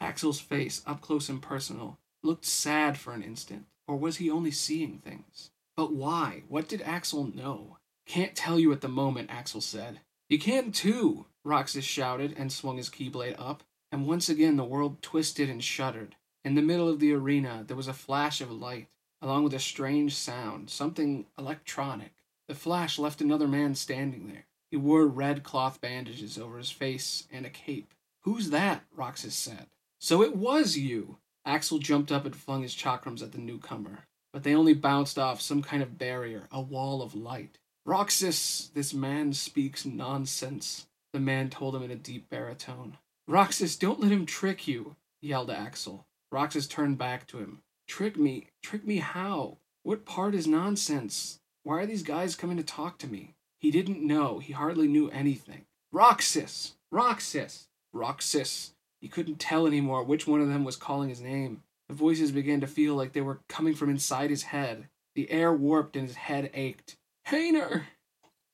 Axel's 0.00 0.38
face, 0.38 0.80
up 0.86 1.00
close 1.00 1.28
and 1.28 1.42
personal, 1.42 1.98
looked 2.22 2.44
sad 2.44 2.96
for 2.96 3.12
an 3.12 3.24
instant, 3.24 3.66
or 3.88 3.96
was 3.96 4.18
he 4.18 4.30
only 4.30 4.52
seeing 4.52 4.98
things? 4.98 5.50
But 5.76 5.92
why? 5.92 6.44
What 6.46 6.68
did 6.68 6.80
Axel 6.82 7.24
know? 7.24 7.78
Can't 8.06 8.36
tell 8.36 8.60
you 8.60 8.70
at 8.70 8.82
the 8.82 8.88
moment, 8.88 9.30
Axel 9.32 9.60
said. 9.60 9.98
You 10.28 10.38
can 10.38 10.70
too, 10.70 11.26
Roxas 11.44 11.84
shouted 11.84 12.34
and 12.36 12.50
swung 12.50 12.78
his 12.78 12.88
keyblade 12.88 13.36
up, 13.38 13.62
and 13.92 14.06
once 14.06 14.28
again 14.28 14.56
the 14.56 14.64
world 14.64 15.02
twisted 15.02 15.50
and 15.50 15.62
shuddered. 15.62 16.16
In 16.42 16.54
the 16.54 16.62
middle 16.62 16.88
of 16.88 17.00
the 17.00 17.12
arena 17.12 17.64
there 17.66 17.76
was 17.76 17.88
a 17.88 17.92
flash 17.92 18.40
of 18.40 18.50
light, 18.50 18.88
along 19.20 19.44
with 19.44 19.54
a 19.54 19.60
strange 19.60 20.14
sound, 20.14 20.70
something 20.70 21.26
electronic. 21.38 22.12
The 22.48 22.54
flash 22.54 22.98
left 22.98 23.20
another 23.20 23.48
man 23.48 23.74
standing 23.74 24.26
there. 24.26 24.46
He 24.70 24.76
wore 24.76 25.06
red 25.06 25.42
cloth 25.42 25.80
bandages 25.80 26.38
over 26.38 26.58
his 26.58 26.70
face 26.70 27.26
and 27.30 27.46
a 27.46 27.50
cape. 27.50 27.94
Who's 28.22 28.50
that? 28.50 28.82
Roxas 28.94 29.34
said. 29.34 29.66
So 29.98 30.22
it 30.22 30.34
was 30.34 30.76
you! 30.76 31.18
Axel 31.46 31.78
jumped 31.78 32.10
up 32.10 32.24
and 32.24 32.34
flung 32.34 32.62
his 32.62 32.74
chakrams 32.74 33.22
at 33.22 33.32
the 33.32 33.38
newcomer, 33.38 34.06
but 34.32 34.42
they 34.42 34.54
only 34.54 34.74
bounced 34.74 35.18
off 35.18 35.40
some 35.40 35.62
kind 35.62 35.82
of 35.82 35.98
barrier, 35.98 36.48
a 36.50 36.60
wall 36.60 37.02
of 37.02 37.14
light. 37.14 37.58
Roxas, 37.84 38.70
this 38.74 38.94
man 38.94 39.34
speaks 39.34 39.84
nonsense, 39.84 40.86
the 41.14 41.20
man 41.20 41.48
told 41.48 41.74
him 41.74 41.82
in 41.82 41.92
a 41.92 41.96
deep 41.96 42.28
baritone. 42.28 42.98
Roxas, 43.26 43.76
don't 43.76 44.00
let 44.00 44.10
him 44.10 44.26
trick 44.26 44.68
you, 44.68 44.96
yelled 45.22 45.50
Axel. 45.50 46.06
Roxas 46.30 46.66
turned 46.66 46.98
back 46.98 47.26
to 47.28 47.38
him. 47.38 47.62
Trick 47.86 48.18
me? 48.18 48.48
Trick 48.62 48.84
me 48.84 48.98
how? 48.98 49.58
What 49.84 50.04
part 50.04 50.34
is 50.34 50.46
nonsense? 50.46 51.38
Why 51.62 51.82
are 51.82 51.86
these 51.86 52.02
guys 52.02 52.34
coming 52.34 52.56
to 52.56 52.62
talk 52.62 52.98
to 52.98 53.06
me? 53.06 53.34
He 53.60 53.70
didn't 53.70 54.06
know. 54.06 54.40
He 54.40 54.52
hardly 54.52 54.88
knew 54.88 55.08
anything. 55.10 55.66
Roxas! 55.92 56.74
Roxas! 56.90 57.68
Roxas! 57.92 58.72
He 59.00 59.08
couldn't 59.08 59.38
tell 59.38 59.66
anymore 59.66 60.02
which 60.02 60.26
one 60.26 60.40
of 60.40 60.48
them 60.48 60.64
was 60.64 60.76
calling 60.76 61.08
his 61.08 61.20
name. 61.20 61.62
The 61.88 61.94
voices 61.94 62.32
began 62.32 62.60
to 62.60 62.66
feel 62.66 62.96
like 62.96 63.12
they 63.12 63.20
were 63.20 63.40
coming 63.48 63.74
from 63.74 63.88
inside 63.88 64.30
his 64.30 64.42
head. 64.42 64.88
The 65.14 65.30
air 65.30 65.52
warped 65.52 65.96
and 65.96 66.08
his 66.08 66.16
head 66.16 66.50
ached. 66.54 66.96
Hayner! 67.28 67.84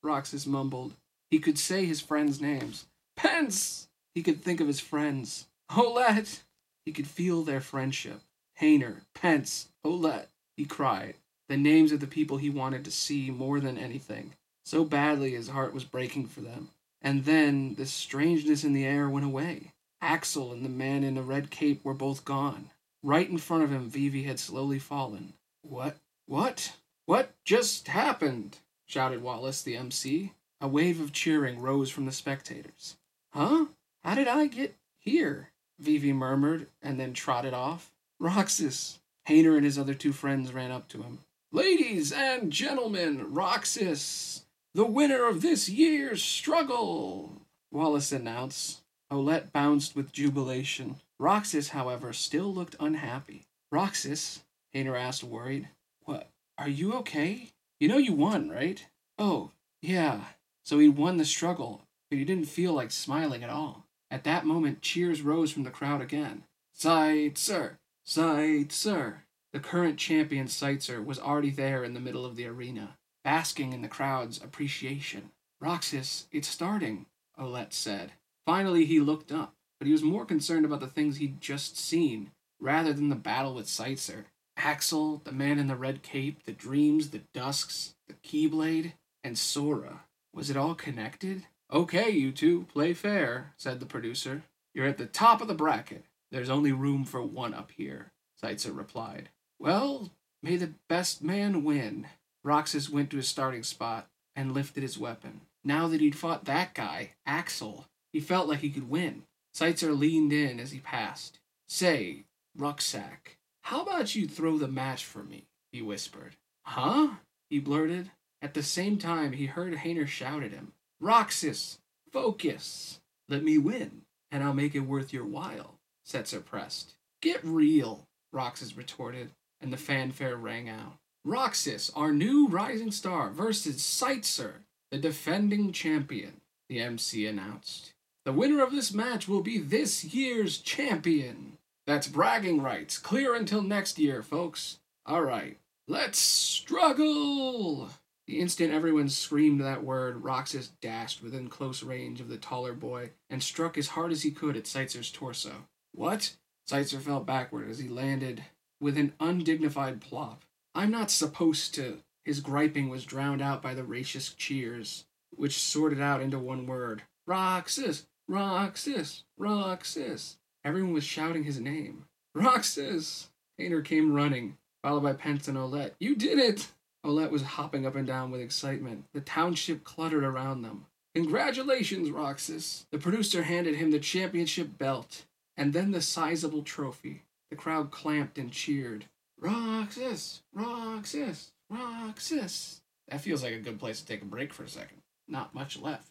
Roxas 0.03 0.45
mumbled. 0.45 0.93
He 1.31 1.39
could 1.39 1.57
say 1.57 1.85
his 1.85 2.01
friends' 2.01 2.41
names. 2.41 2.85
Pence! 3.15 3.87
He 4.13 4.21
could 4.21 4.43
think 4.43 4.59
of 4.59 4.67
his 4.67 4.81
friends. 4.81 5.47
Olette! 5.71 6.41
He 6.85 6.91
could 6.91 7.07
feel 7.07 7.41
their 7.41 7.61
friendship. 7.61 8.21
Hayner, 8.59 9.01
Pence, 9.15 9.69
Olette, 9.85 10.27
he 10.57 10.65
cried. 10.65 11.15
The 11.47 11.57
names 11.57 11.91
of 11.91 12.01
the 12.01 12.07
people 12.07 12.37
he 12.37 12.49
wanted 12.49 12.83
to 12.85 12.91
see 12.91 13.31
more 13.31 13.59
than 13.59 13.77
anything. 13.77 14.33
So 14.65 14.83
badly 14.83 15.31
his 15.31 15.49
heart 15.49 15.73
was 15.73 15.83
breaking 15.83 16.27
for 16.27 16.41
them. 16.41 16.69
And 17.01 17.25
then 17.25 17.75
the 17.75 17.85
strangeness 17.85 18.63
in 18.63 18.73
the 18.73 18.85
air 18.85 19.09
went 19.09 19.25
away. 19.25 19.71
Axel 20.01 20.51
and 20.51 20.63
the 20.65 20.69
man 20.69 21.03
in 21.03 21.15
the 21.15 21.23
red 21.23 21.49
cape 21.49 21.83
were 21.83 21.93
both 21.93 22.25
gone. 22.25 22.69
Right 23.03 23.29
in 23.29 23.37
front 23.37 23.63
of 23.63 23.71
him, 23.71 23.89
Vivi 23.89 24.23
had 24.23 24.39
slowly 24.39 24.79
fallen. 24.79 25.33
What? 25.63 25.97
What? 26.27 26.73
What 27.05 27.33
just 27.43 27.87
happened? 27.87 28.57
shouted 28.85 29.23
Wallace, 29.23 29.61
the 29.61 29.77
MC. 29.77 30.33
A 30.61 30.67
wave 30.67 31.01
of 31.01 31.11
cheering 31.11 31.59
rose 31.59 31.89
from 31.89 32.05
the 32.05 32.11
spectators. 32.11 32.95
Huh? 33.33 33.65
How 34.03 34.13
did 34.13 34.27
I 34.27 34.45
get 34.45 34.75
here? 34.99 35.49
Vivi 35.79 36.13
murmured 36.13 36.67
and 36.83 36.99
then 36.99 37.13
trotted 37.13 37.53
off. 37.53 37.91
Roxas! 38.19 38.99
Hayner 39.27 39.55
and 39.55 39.65
his 39.65 39.79
other 39.79 39.95
two 39.95 40.13
friends 40.13 40.53
ran 40.53 40.69
up 40.69 40.87
to 40.89 41.01
him. 41.01 41.19
Ladies 41.51 42.11
and 42.11 42.51
gentlemen, 42.51 43.33
Roxas, 43.33 44.45
the 44.75 44.85
winner 44.85 45.27
of 45.27 45.41
this 45.41 45.67
year's 45.67 46.23
struggle, 46.23 47.41
Wallace 47.71 48.11
announced. 48.11 48.81
Olette 49.11 49.51
bounced 49.51 49.95
with 49.95 50.13
jubilation. 50.13 50.97
Roxas, 51.19 51.69
however, 51.69 52.13
still 52.13 52.53
looked 52.53 52.75
unhappy. 52.79 53.43
Roxas, 53.71 54.43
Hayner 54.75 54.97
asked, 54.97 55.23
worried. 55.23 55.69
What? 56.03 56.29
Are 56.57 56.69
you 56.69 56.93
okay? 56.93 57.49
You 57.79 57.87
know 57.87 57.97
you 57.97 58.13
won, 58.13 58.49
right? 58.49 58.85
Oh, 59.17 59.51
yeah. 59.81 60.21
So 60.63 60.79
he'd 60.79 60.97
won 60.97 61.17
the 61.17 61.25
struggle, 61.25 61.81
but 62.09 62.19
he 62.19 62.25
didn't 62.25 62.45
feel 62.45 62.73
like 62.73 62.91
smiling 62.91 63.43
at 63.43 63.49
all. 63.49 63.85
At 64.09 64.23
that 64.25 64.45
moment, 64.45 64.81
cheers 64.81 65.21
rose 65.21 65.51
from 65.51 65.63
the 65.63 65.69
crowd 65.69 66.01
again. 66.01 66.43
Seitzer! 66.77 67.77
Seitzer! 68.05 69.21
The 69.53 69.59
current 69.59 69.97
champion 69.97 70.47
Seitzer 70.47 71.03
was 71.03 71.19
already 71.19 71.49
there 71.49 71.83
in 71.83 71.93
the 71.93 71.99
middle 71.99 72.25
of 72.25 72.35
the 72.35 72.45
arena, 72.45 72.97
basking 73.23 73.73
in 73.73 73.81
the 73.81 73.87
crowd's 73.87 74.41
appreciation. 74.41 75.31
Roxas, 75.59 76.27
it's 76.31 76.47
starting, 76.47 77.05
Olette 77.37 77.73
said. 77.73 78.13
Finally, 78.45 78.85
he 78.85 78.99
looked 78.99 79.31
up, 79.31 79.53
but 79.79 79.87
he 79.87 79.91
was 79.91 80.03
more 80.03 80.25
concerned 80.25 80.65
about 80.65 80.79
the 80.79 80.87
things 80.87 81.17
he'd 81.17 81.41
just 81.41 81.77
seen 81.77 82.31
rather 82.59 82.93
than 82.93 83.09
the 83.09 83.15
battle 83.15 83.55
with 83.55 83.67
Seitzer. 83.67 84.25
Axel, 84.57 85.21
the 85.23 85.31
man 85.31 85.57
in 85.59 85.67
the 85.67 85.75
red 85.75 86.03
cape, 86.03 86.43
the 86.43 86.51
dreams, 86.51 87.09
the 87.09 87.21
dusks, 87.33 87.95
the 88.07 88.13
keyblade, 88.13 88.93
and 89.23 89.37
Sora. 89.37 90.01
Was 90.33 90.49
it 90.49 90.57
all 90.57 90.75
connected? 90.75 91.45
Okay, 91.71 92.09
you 92.09 92.31
two, 92.31 92.63
play 92.73 92.93
fair, 92.93 93.53
said 93.57 93.79
the 93.79 93.85
producer. 93.85 94.43
You're 94.73 94.87
at 94.87 94.97
the 94.97 95.05
top 95.05 95.41
of 95.41 95.47
the 95.47 95.53
bracket. 95.53 96.05
There's 96.31 96.49
only 96.49 96.71
room 96.71 97.03
for 97.03 97.21
one 97.21 97.53
up 97.53 97.71
here, 97.75 98.11
Seitzer 98.41 98.75
replied. 98.75 99.29
Well, 99.59 100.11
may 100.41 100.55
the 100.55 100.73
best 100.87 101.23
man 101.23 101.63
win. 101.63 102.07
Roxas 102.43 102.89
went 102.89 103.09
to 103.11 103.17
his 103.17 103.27
starting 103.27 103.63
spot 103.63 104.07
and 104.35 104.53
lifted 104.53 104.83
his 104.83 104.97
weapon. 104.97 105.41
Now 105.63 105.87
that 105.87 106.01
he'd 106.01 106.15
fought 106.15 106.45
that 106.45 106.73
guy, 106.73 107.11
Axel, 107.25 107.85
he 108.11 108.19
felt 108.19 108.47
like 108.47 108.59
he 108.59 108.69
could 108.69 108.89
win. 108.89 109.23
Seitzer 109.53 109.97
leaned 109.97 110.33
in 110.33 110.59
as 110.59 110.71
he 110.71 110.79
passed. 110.79 111.39
Say, 111.67 112.23
Rucksack, 112.57 113.37
how 113.61 113.81
about 113.81 114.15
you 114.15 114.27
throw 114.27 114.57
the 114.57 114.67
match 114.67 115.05
for 115.05 115.23
me? 115.23 115.47
he 115.71 115.81
whispered. 115.81 116.35
Huh? 116.65 117.15
he 117.49 117.59
blurted. 117.59 118.11
At 118.41 118.53
the 118.53 118.63
same 118.63 118.97
time, 118.97 119.33
he 119.33 119.45
heard 119.45 119.73
Hayner 119.73 120.07
shout 120.07 120.43
at 120.43 120.51
him. 120.51 120.73
Roxas, 120.99 121.77
focus. 122.11 122.99
Let 123.29 123.43
me 123.43 123.57
win, 123.57 124.01
and 124.31 124.43
I'll 124.43 124.53
make 124.53 124.75
it 124.75 124.79
worth 124.81 125.13
your 125.13 125.25
while, 125.25 125.75
Setzer 126.07 126.43
pressed. 126.43 126.95
Get 127.21 127.43
real, 127.43 128.07
Roxas 128.33 128.75
retorted, 128.75 129.31
and 129.61 129.71
the 129.71 129.77
fanfare 129.77 130.35
rang 130.35 130.67
out. 130.69 130.97
Roxas, 131.23 131.91
our 131.95 132.11
new 132.11 132.47
rising 132.47 132.91
star, 132.91 133.29
versus 133.29 133.77
Seitzer, 133.77 134.63
the 134.89 134.97
defending 134.97 135.71
champion, 135.71 136.41
the 136.67 136.79
MC 136.79 137.27
announced. 137.27 137.93
The 138.25 138.33
winner 138.33 138.63
of 138.63 138.71
this 138.71 138.93
match 138.93 139.27
will 139.27 139.41
be 139.41 139.59
this 139.59 140.03
year's 140.03 140.57
champion. 140.57 141.57
That's 141.85 142.07
bragging 142.07 142.61
rights. 142.61 142.97
Clear 142.97 143.35
until 143.35 143.61
next 143.61 143.99
year, 143.99 144.23
folks. 144.23 144.79
All 145.05 145.23
right, 145.23 145.57
let's 145.87 146.19
struggle. 146.19 147.89
The 148.27 148.39
instant 148.39 148.73
everyone 148.73 149.09
screamed 149.09 149.61
that 149.61 149.83
word, 149.83 150.23
Roxas 150.23 150.69
dashed 150.81 151.21
within 151.21 151.49
close 151.49 151.83
range 151.83 152.21
of 152.21 152.29
the 152.29 152.37
taller 152.37 152.73
boy 152.73 153.11
and 153.29 153.41
struck 153.41 153.77
as 153.77 153.89
hard 153.89 154.11
as 154.11 154.23
he 154.23 154.31
could 154.31 154.55
at 154.55 154.65
Seitzer's 154.65 155.11
torso. 155.11 155.65
What? 155.93 156.35
Seitzer 156.69 157.01
fell 157.01 157.19
backward 157.19 157.69
as 157.69 157.79
he 157.79 157.89
landed 157.89 158.43
with 158.79 158.97
an 158.97 159.13
undignified 159.19 160.01
plop. 160.01 160.45
I'm 160.73 160.91
not 160.91 161.11
supposed 161.11 161.73
to. 161.75 161.99
His 162.23 162.39
griping 162.39 162.89
was 162.89 163.03
drowned 163.03 163.41
out 163.41 163.61
by 163.61 163.73
the 163.73 163.83
raucous 163.83 164.33
cheers, 164.33 165.05
which 165.31 165.59
sorted 165.59 165.99
out 165.99 166.21
into 166.21 166.39
one 166.39 166.65
word 166.65 167.03
Roxas! 167.27 168.07
Roxas! 168.27 169.23
Roxas! 169.37 170.37
Everyone 170.63 170.93
was 170.93 171.03
shouting 171.03 171.43
his 171.43 171.59
name. 171.59 172.05
Roxas! 172.33 173.29
Hayner 173.59 173.83
came 173.83 174.13
running, 174.13 174.57
followed 174.81 175.03
by 175.03 175.13
Pence 175.13 175.47
and 175.47 175.57
Olette. 175.57 175.93
You 175.99 176.15
did 176.15 176.39
it! 176.39 176.71
Olette 177.03 177.31
was 177.31 177.41
hopping 177.41 177.85
up 177.85 177.95
and 177.95 178.05
down 178.05 178.31
with 178.31 178.41
excitement. 178.41 179.05
The 179.13 179.21
township 179.21 179.83
cluttered 179.83 180.23
around 180.23 180.61
them. 180.61 180.85
Congratulations, 181.15 182.09
Roxas! 182.09 182.85
The 182.91 182.97
producer 182.97 183.43
handed 183.43 183.75
him 183.75 183.91
the 183.91 183.99
championship 183.99 184.77
belt 184.77 185.25
and 185.57 185.73
then 185.73 185.91
the 185.91 186.01
sizable 186.01 186.63
trophy. 186.63 187.23
The 187.49 187.55
crowd 187.57 187.91
clamped 187.91 188.37
and 188.37 188.51
cheered. 188.51 189.05
Roxas! 189.39 190.41
Roxas! 190.53 191.51
Roxas! 191.69 192.81
That 193.07 193.21
feels 193.21 193.43
like 193.43 193.53
a 193.53 193.59
good 193.59 193.79
place 193.79 193.99
to 193.99 194.05
take 194.07 194.21
a 194.21 194.25
break 194.25 194.53
for 194.53 194.63
a 194.63 194.69
second. 194.69 195.01
Not 195.27 195.53
much 195.53 195.77
left. 195.77 196.10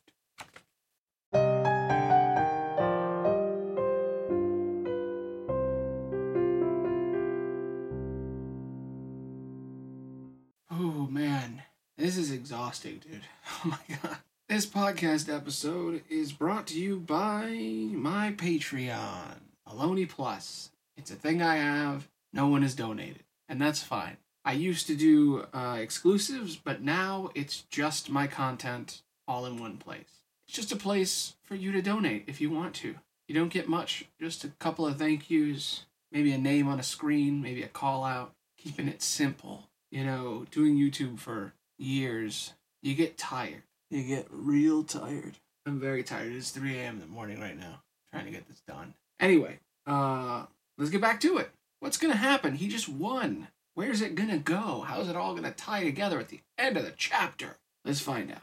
This 12.10 12.18
is 12.18 12.32
exhausting, 12.32 13.00
dude. 13.08 13.22
Oh 13.64 13.68
my 13.68 13.96
god. 14.02 14.16
This 14.48 14.66
podcast 14.66 15.32
episode 15.32 16.02
is 16.10 16.32
brought 16.32 16.66
to 16.66 16.76
you 16.76 16.98
by 16.98 17.50
my 17.52 18.34
Patreon, 18.36 19.36
Aloni 19.68 20.08
Plus. 20.08 20.70
It's 20.96 21.12
a 21.12 21.14
thing 21.14 21.40
I 21.40 21.54
have. 21.58 22.08
No 22.32 22.48
one 22.48 22.62
has 22.62 22.74
donated, 22.74 23.22
and 23.48 23.62
that's 23.62 23.84
fine. 23.84 24.16
I 24.44 24.54
used 24.54 24.88
to 24.88 24.96
do 24.96 25.46
uh, 25.54 25.76
exclusives, 25.80 26.56
but 26.56 26.82
now 26.82 27.30
it's 27.36 27.60
just 27.70 28.10
my 28.10 28.26
content 28.26 29.02
all 29.28 29.46
in 29.46 29.60
one 29.60 29.76
place. 29.76 30.24
It's 30.48 30.56
just 30.56 30.72
a 30.72 30.76
place 30.76 31.36
for 31.44 31.54
you 31.54 31.70
to 31.70 31.80
donate 31.80 32.24
if 32.26 32.40
you 32.40 32.50
want 32.50 32.74
to. 32.76 32.96
You 33.28 33.36
don't 33.36 33.52
get 33.52 33.68
much, 33.68 34.06
just 34.20 34.42
a 34.42 34.48
couple 34.58 34.84
of 34.84 34.98
thank 34.98 35.30
yous, 35.30 35.86
maybe 36.10 36.32
a 36.32 36.38
name 36.38 36.66
on 36.66 36.80
a 36.80 36.82
screen, 36.82 37.40
maybe 37.40 37.62
a 37.62 37.68
call 37.68 38.02
out, 38.02 38.32
keeping 38.58 38.88
it 38.88 39.00
simple. 39.00 39.68
You 39.92 40.04
know, 40.04 40.46
doing 40.50 40.76
YouTube 40.76 41.20
for 41.20 41.52
years, 41.80 42.52
you 42.82 42.94
get 42.94 43.18
tired. 43.18 43.62
You 43.90 44.02
get 44.04 44.26
real 44.30 44.84
tired. 44.84 45.38
I'm 45.66 45.80
very 45.80 46.02
tired. 46.02 46.32
It's 46.32 46.50
3 46.50 46.78
a.m. 46.78 46.94
in 46.94 47.00
the 47.00 47.06
morning 47.06 47.40
right 47.40 47.58
now, 47.58 47.82
trying 48.12 48.26
to 48.26 48.30
get 48.30 48.48
this 48.48 48.62
done. 48.66 48.94
Anyway, 49.18 49.58
uh, 49.86 50.46
let's 50.78 50.90
get 50.90 51.00
back 51.00 51.20
to 51.20 51.38
it. 51.38 51.50
What's 51.80 51.98
gonna 51.98 52.16
happen? 52.16 52.54
He 52.54 52.68
just 52.68 52.88
won. 52.88 53.48
Where's 53.74 54.02
it 54.02 54.14
gonna 54.14 54.38
go? 54.38 54.84
How's 54.86 55.08
it 55.08 55.16
all 55.16 55.34
gonna 55.34 55.52
tie 55.52 55.84
together 55.84 56.18
at 56.18 56.28
the 56.28 56.40
end 56.58 56.76
of 56.76 56.84
the 56.84 56.94
chapter? 56.96 57.56
Let's 57.84 58.00
find 58.00 58.30
out. 58.30 58.42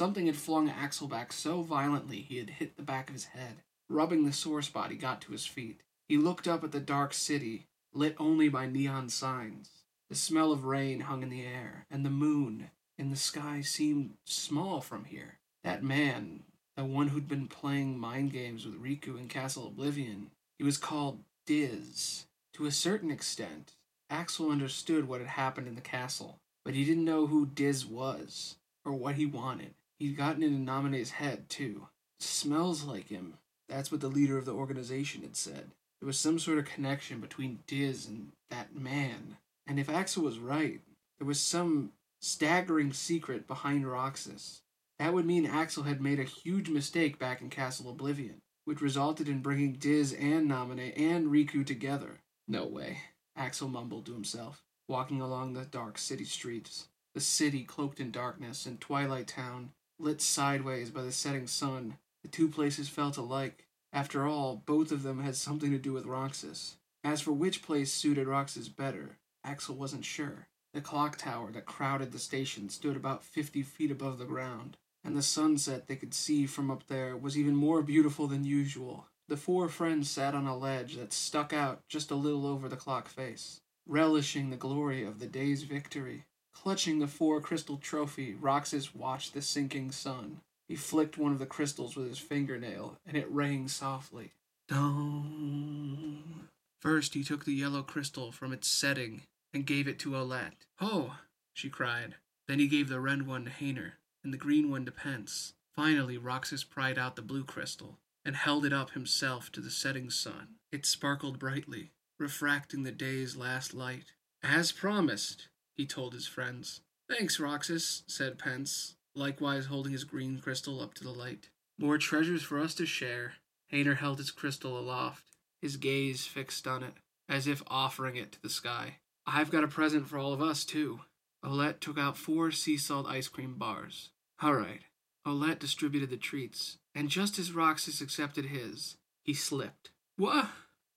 Something 0.00 0.24
had 0.28 0.36
flung 0.36 0.70
Axel 0.70 1.08
back 1.08 1.30
so 1.30 1.60
violently 1.60 2.22
he 2.22 2.38
had 2.38 2.48
hit 2.48 2.78
the 2.78 2.82
back 2.82 3.10
of 3.10 3.14
his 3.14 3.26
head. 3.26 3.56
Rubbing 3.86 4.24
the 4.24 4.32
sore 4.32 4.62
spot, 4.62 4.90
he 4.90 4.96
got 4.96 5.20
to 5.20 5.32
his 5.32 5.44
feet. 5.44 5.82
He 6.08 6.16
looked 6.16 6.48
up 6.48 6.64
at 6.64 6.72
the 6.72 6.80
dark 6.80 7.12
city, 7.12 7.66
lit 7.92 8.16
only 8.18 8.48
by 8.48 8.64
neon 8.64 9.10
signs. 9.10 9.68
The 10.08 10.14
smell 10.14 10.52
of 10.52 10.64
rain 10.64 11.00
hung 11.00 11.22
in 11.22 11.28
the 11.28 11.44
air, 11.44 11.84
and 11.90 12.02
the 12.02 12.08
moon 12.08 12.70
in 12.96 13.10
the 13.10 13.16
sky 13.16 13.60
seemed 13.60 14.14
small 14.24 14.80
from 14.80 15.04
here. 15.04 15.38
That 15.64 15.82
man, 15.82 16.44
the 16.78 16.86
one 16.86 17.08
who'd 17.08 17.28
been 17.28 17.46
playing 17.46 17.98
mind 17.98 18.32
games 18.32 18.64
with 18.64 18.82
Riku 18.82 19.18
in 19.18 19.28
Castle 19.28 19.66
Oblivion, 19.66 20.30
he 20.56 20.64
was 20.64 20.78
called 20.78 21.24
Diz. 21.44 22.24
To 22.54 22.64
a 22.64 22.72
certain 22.72 23.10
extent, 23.10 23.74
Axel 24.08 24.50
understood 24.50 25.06
what 25.06 25.20
had 25.20 25.28
happened 25.28 25.68
in 25.68 25.74
the 25.74 25.82
castle, 25.82 26.38
but 26.64 26.72
he 26.72 26.86
didn't 26.86 27.04
know 27.04 27.26
who 27.26 27.44
Diz 27.44 27.84
was, 27.84 28.56
or 28.82 28.94
what 28.94 29.16
he 29.16 29.26
wanted. 29.26 29.74
He'd 30.00 30.16
gotten 30.16 30.42
into 30.42 30.58
Namine's 30.58 31.10
head, 31.10 31.50
too. 31.50 31.86
Smells 32.18 32.84
like 32.84 33.08
him. 33.08 33.34
That's 33.68 33.92
what 33.92 34.00
the 34.00 34.08
leader 34.08 34.38
of 34.38 34.46
the 34.46 34.54
organization 34.54 35.20
had 35.20 35.36
said. 35.36 35.70
There 36.00 36.06
was 36.06 36.18
some 36.18 36.38
sort 36.38 36.58
of 36.58 36.64
connection 36.64 37.20
between 37.20 37.60
Diz 37.66 38.06
and 38.06 38.32
that 38.48 38.74
man. 38.74 39.36
And 39.66 39.78
if 39.78 39.90
Axel 39.90 40.24
was 40.24 40.38
right, 40.38 40.80
there 41.18 41.26
was 41.26 41.38
some 41.38 41.92
staggering 42.22 42.94
secret 42.94 43.46
behind 43.46 43.86
Roxas. 43.86 44.62
That 44.98 45.12
would 45.12 45.26
mean 45.26 45.44
Axel 45.44 45.82
had 45.82 46.00
made 46.00 46.18
a 46.18 46.24
huge 46.24 46.70
mistake 46.70 47.18
back 47.18 47.42
in 47.42 47.50
Castle 47.50 47.90
Oblivion, 47.90 48.38
which 48.64 48.80
resulted 48.80 49.28
in 49.28 49.40
bringing 49.40 49.74
Diz 49.74 50.14
and 50.14 50.50
Namine 50.50 50.98
and 50.98 51.26
Riku 51.26 51.64
together. 51.64 52.20
No 52.48 52.66
way, 52.66 53.02
Axel 53.36 53.68
mumbled 53.68 54.06
to 54.06 54.14
himself, 54.14 54.62
walking 54.88 55.20
along 55.20 55.52
the 55.52 55.66
dark 55.66 55.98
city 55.98 56.24
streets. 56.24 56.88
The 57.14 57.20
city 57.20 57.64
cloaked 57.64 58.00
in 58.00 58.10
darkness, 58.10 58.64
and 58.66 58.80
Twilight 58.80 59.26
Town, 59.26 59.72
lit 60.00 60.20
sideways 60.20 60.90
by 60.90 61.02
the 61.02 61.12
setting 61.12 61.46
sun. 61.46 61.98
The 62.22 62.28
two 62.28 62.48
places 62.48 62.88
felt 62.88 63.16
alike. 63.16 63.66
After 63.92 64.26
all, 64.26 64.62
both 64.66 64.92
of 64.92 65.02
them 65.02 65.22
had 65.22 65.36
something 65.36 65.70
to 65.70 65.78
do 65.78 65.92
with 65.92 66.06
Roxas. 66.06 66.76
As 67.02 67.20
for 67.20 67.32
which 67.32 67.62
place 67.62 67.92
suited 67.92 68.26
Roxas 68.26 68.68
better, 68.68 69.18
Axel 69.44 69.74
wasn't 69.74 70.04
sure. 70.04 70.48
The 70.72 70.80
clock 70.80 71.16
tower 71.16 71.50
that 71.52 71.66
crowded 71.66 72.12
the 72.12 72.18
station 72.18 72.68
stood 72.68 72.96
about 72.96 73.24
fifty 73.24 73.62
feet 73.62 73.90
above 73.90 74.18
the 74.18 74.24
ground, 74.24 74.76
and 75.02 75.16
the 75.16 75.22
sunset 75.22 75.86
they 75.86 75.96
could 75.96 76.14
see 76.14 76.46
from 76.46 76.70
up 76.70 76.86
there 76.86 77.16
was 77.16 77.36
even 77.36 77.56
more 77.56 77.82
beautiful 77.82 78.26
than 78.26 78.44
usual. 78.44 79.06
The 79.28 79.36
four 79.36 79.68
friends 79.68 80.10
sat 80.10 80.34
on 80.34 80.46
a 80.46 80.56
ledge 80.56 80.96
that 80.96 81.12
stuck 81.12 81.52
out 81.52 81.80
just 81.88 82.10
a 82.10 82.16
little 82.16 82.46
over 82.46 82.68
the 82.68 82.76
clock 82.76 83.08
face, 83.08 83.60
relishing 83.86 84.50
the 84.50 84.56
glory 84.56 85.04
of 85.04 85.18
the 85.18 85.26
day's 85.26 85.62
victory. 85.62 86.24
Clutching 86.52 86.98
the 86.98 87.06
four 87.06 87.40
crystal 87.40 87.76
trophy, 87.76 88.34
Roxas 88.34 88.94
watched 88.94 89.34
the 89.34 89.42
sinking 89.42 89.92
sun. 89.92 90.40
He 90.68 90.76
flicked 90.76 91.18
one 91.18 91.32
of 91.32 91.38
the 91.38 91.46
crystals 91.46 91.96
with 91.96 92.08
his 92.08 92.18
fingernail, 92.18 92.98
and 93.06 93.16
it 93.16 93.30
rang 93.30 93.66
softly. 93.68 94.32
Dong. 94.68 96.48
First, 96.80 97.14
he 97.14 97.24
took 97.24 97.44
the 97.44 97.54
yellow 97.54 97.82
crystal 97.82 98.30
from 98.30 98.52
its 98.52 98.68
setting 98.68 99.22
and 99.52 99.66
gave 99.66 99.88
it 99.88 99.98
to 100.00 100.10
Olette. 100.10 100.66
Oh, 100.80 101.18
she 101.52 101.68
cried. 101.68 102.14
Then 102.46 102.58
he 102.58 102.68
gave 102.68 102.88
the 102.88 103.00
red 103.00 103.26
one 103.26 103.44
to 103.44 103.50
Hayner 103.50 103.92
and 104.22 104.32
the 104.32 104.38
green 104.38 104.70
one 104.70 104.84
to 104.84 104.92
Pence. 104.92 105.54
Finally, 105.74 106.18
Roxas 106.18 106.64
pried 106.64 106.98
out 106.98 107.16
the 107.16 107.22
blue 107.22 107.44
crystal 107.44 107.98
and 108.24 108.36
held 108.36 108.64
it 108.64 108.72
up 108.72 108.90
himself 108.90 109.50
to 109.52 109.60
the 109.60 109.70
setting 109.70 110.10
sun. 110.10 110.56
It 110.70 110.86
sparkled 110.86 111.38
brightly, 111.38 111.92
refracting 112.18 112.82
the 112.82 112.92
day's 112.92 113.36
last 113.36 113.74
light. 113.74 114.12
As 114.42 114.72
promised, 114.72 115.48
he 115.76 115.86
told 115.86 116.14
his 116.14 116.26
friends. 116.26 116.80
Thanks, 117.08 117.40
Roxas, 117.40 118.02
said 118.06 118.38
Pence, 118.38 118.94
likewise 119.14 119.66
holding 119.66 119.92
his 119.92 120.04
green 120.04 120.38
crystal 120.38 120.80
up 120.80 120.94
to 120.94 121.04
the 121.04 121.10
light. 121.10 121.48
More 121.78 121.98
treasures 121.98 122.42
for 122.42 122.60
us 122.60 122.74
to 122.74 122.86
share. 122.86 123.34
Hayner 123.72 123.96
held 123.96 124.18
his 124.18 124.30
crystal 124.30 124.78
aloft, 124.78 125.24
his 125.60 125.76
gaze 125.76 126.26
fixed 126.26 126.66
on 126.66 126.82
it, 126.82 126.94
as 127.28 127.46
if 127.46 127.62
offering 127.68 128.16
it 128.16 128.32
to 128.32 128.42
the 128.42 128.50
sky. 128.50 128.96
I've 129.26 129.50
got 129.50 129.64
a 129.64 129.68
present 129.68 130.08
for 130.08 130.18
all 130.18 130.32
of 130.32 130.42
us, 130.42 130.64
too. 130.64 131.00
Olette 131.44 131.80
took 131.80 131.98
out 131.98 132.16
four 132.16 132.50
sea 132.50 132.76
salt 132.76 133.06
ice 133.06 133.28
cream 133.28 133.54
bars. 133.56 134.10
All 134.42 134.54
right. 134.54 134.80
Olette 135.26 135.58
distributed 135.58 136.10
the 136.10 136.16
treats, 136.16 136.78
and 136.94 137.08
just 137.08 137.38
as 137.38 137.52
Roxas 137.52 138.00
accepted 138.00 138.46
his, 138.46 138.96
he 139.22 139.34
slipped. 139.34 139.90
What? 140.16 140.48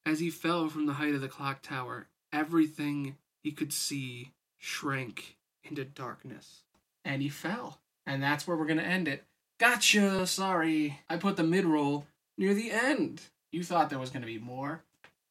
As 0.06 0.20
he 0.20 0.30
fell 0.30 0.70
from 0.70 0.86
the 0.86 0.94
height 0.94 1.14
of 1.16 1.22
the 1.22 1.28
clock 1.28 1.62
tower, 1.62 2.08
everything 2.32 3.18
he 3.42 3.52
could 3.52 3.74
see 3.74 4.32
shrank 4.64 5.36
into 5.66 5.84
darkness. 5.84 6.62
And 7.04 7.22
he 7.22 7.28
fell. 7.28 7.80
And 8.06 8.24
that's 8.24 8.48
where 8.48 8.56
we're 8.56 8.66
going 8.66 8.78
to 8.78 8.86
end 8.86 9.10
it. 9.10 9.26
Gotcha! 9.60 10.26
Sorry. 10.26 11.00
I 11.10 11.18
put 11.18 11.36
the 11.36 11.44
mid 11.44 11.66
roll 11.66 12.06
near 12.38 12.54
the 12.54 12.72
end. 12.72 13.22
You 13.52 13.64
thought 13.64 13.90
there 13.90 14.00
was 14.00 14.10
going 14.10 14.22
to 14.22 14.28
be 14.28 14.40
more? 14.40 14.82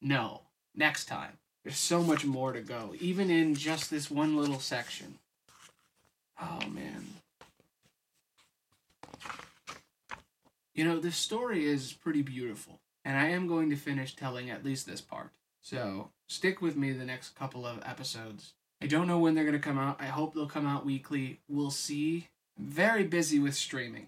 No. 0.01 0.41
Next 0.75 1.05
time. 1.05 1.37
There's 1.63 1.77
so 1.77 2.03
much 2.03 2.25
more 2.25 2.51
to 2.51 2.61
go, 2.61 2.93
even 2.99 3.29
in 3.31 3.55
just 3.55 3.89
this 3.89 4.11
one 4.11 4.37
little 4.37 4.59
section. 4.59 5.17
Oh, 6.39 6.59
man. 6.69 7.05
You 10.75 10.83
know, 10.83 10.99
this 10.99 11.15
story 11.15 11.65
is 11.65 11.93
pretty 11.93 12.21
beautiful, 12.21 12.81
and 13.05 13.17
I 13.17 13.29
am 13.29 13.47
going 13.47 13.69
to 13.69 13.75
finish 13.77 14.15
telling 14.15 14.49
at 14.49 14.65
least 14.65 14.85
this 14.85 14.99
part. 14.99 15.29
So, 15.61 16.09
stick 16.27 16.61
with 16.61 16.75
me 16.75 16.91
the 16.91 17.05
next 17.05 17.35
couple 17.35 17.65
of 17.65 17.81
episodes. 17.85 18.53
I 18.83 18.85
don't 18.85 19.07
know 19.07 19.19
when 19.19 19.33
they're 19.33 19.45
going 19.45 19.53
to 19.53 19.59
come 19.59 19.79
out. 19.79 20.01
I 20.01 20.07
hope 20.07 20.33
they'll 20.33 20.45
come 20.45 20.67
out 20.67 20.85
weekly. 20.85 21.39
We'll 21.47 21.71
see. 21.71 22.27
I'm 22.59 22.65
very 22.65 23.05
busy 23.05 23.39
with 23.39 23.55
streaming. 23.55 24.07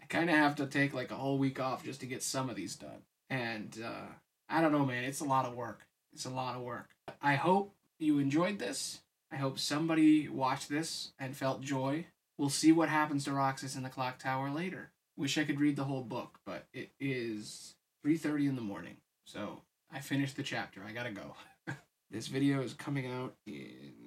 I 0.00 0.06
kind 0.06 0.30
of 0.30 0.36
have 0.36 0.56
to 0.56 0.66
take 0.66 0.94
like 0.94 1.10
a 1.10 1.16
whole 1.16 1.36
week 1.36 1.60
off 1.60 1.84
just 1.84 2.00
to 2.00 2.06
get 2.06 2.22
some 2.22 2.48
of 2.48 2.56
these 2.56 2.74
done. 2.74 3.02
And 3.28 3.78
uh, 3.84 4.06
I 4.48 4.62
don't 4.62 4.72
know, 4.72 4.86
man. 4.86 5.04
It's 5.04 5.20
a 5.20 5.26
lot 5.26 5.44
of 5.44 5.54
work. 5.54 5.82
It's 6.14 6.24
a 6.24 6.30
lot 6.30 6.56
of 6.56 6.62
work. 6.62 6.88
I 7.20 7.34
hope 7.34 7.74
you 7.98 8.18
enjoyed 8.18 8.58
this. 8.58 9.02
I 9.30 9.36
hope 9.36 9.58
somebody 9.58 10.26
watched 10.26 10.70
this 10.70 11.12
and 11.18 11.36
felt 11.36 11.60
joy. 11.60 12.06
We'll 12.38 12.48
see 12.48 12.72
what 12.72 12.88
happens 12.88 13.24
to 13.24 13.32
Roxas 13.32 13.76
in 13.76 13.82
the 13.82 13.90
clock 13.90 14.18
tower 14.18 14.48
later. 14.48 14.90
Wish 15.18 15.36
I 15.36 15.44
could 15.44 15.60
read 15.60 15.76
the 15.76 15.84
whole 15.84 16.02
book, 16.02 16.38
but 16.46 16.64
it 16.72 16.92
is 16.98 17.74
3:30 18.06 18.48
in 18.48 18.56
the 18.56 18.62
morning. 18.62 18.96
So, 19.26 19.60
I 19.92 20.00
finished 20.00 20.36
the 20.36 20.42
chapter. 20.42 20.82
I 20.82 20.92
got 20.92 21.02
to 21.02 21.10
go. 21.10 21.34
this 22.10 22.28
video 22.28 22.62
is 22.62 22.72
coming 22.72 23.06
out 23.06 23.34
in 23.46 24.03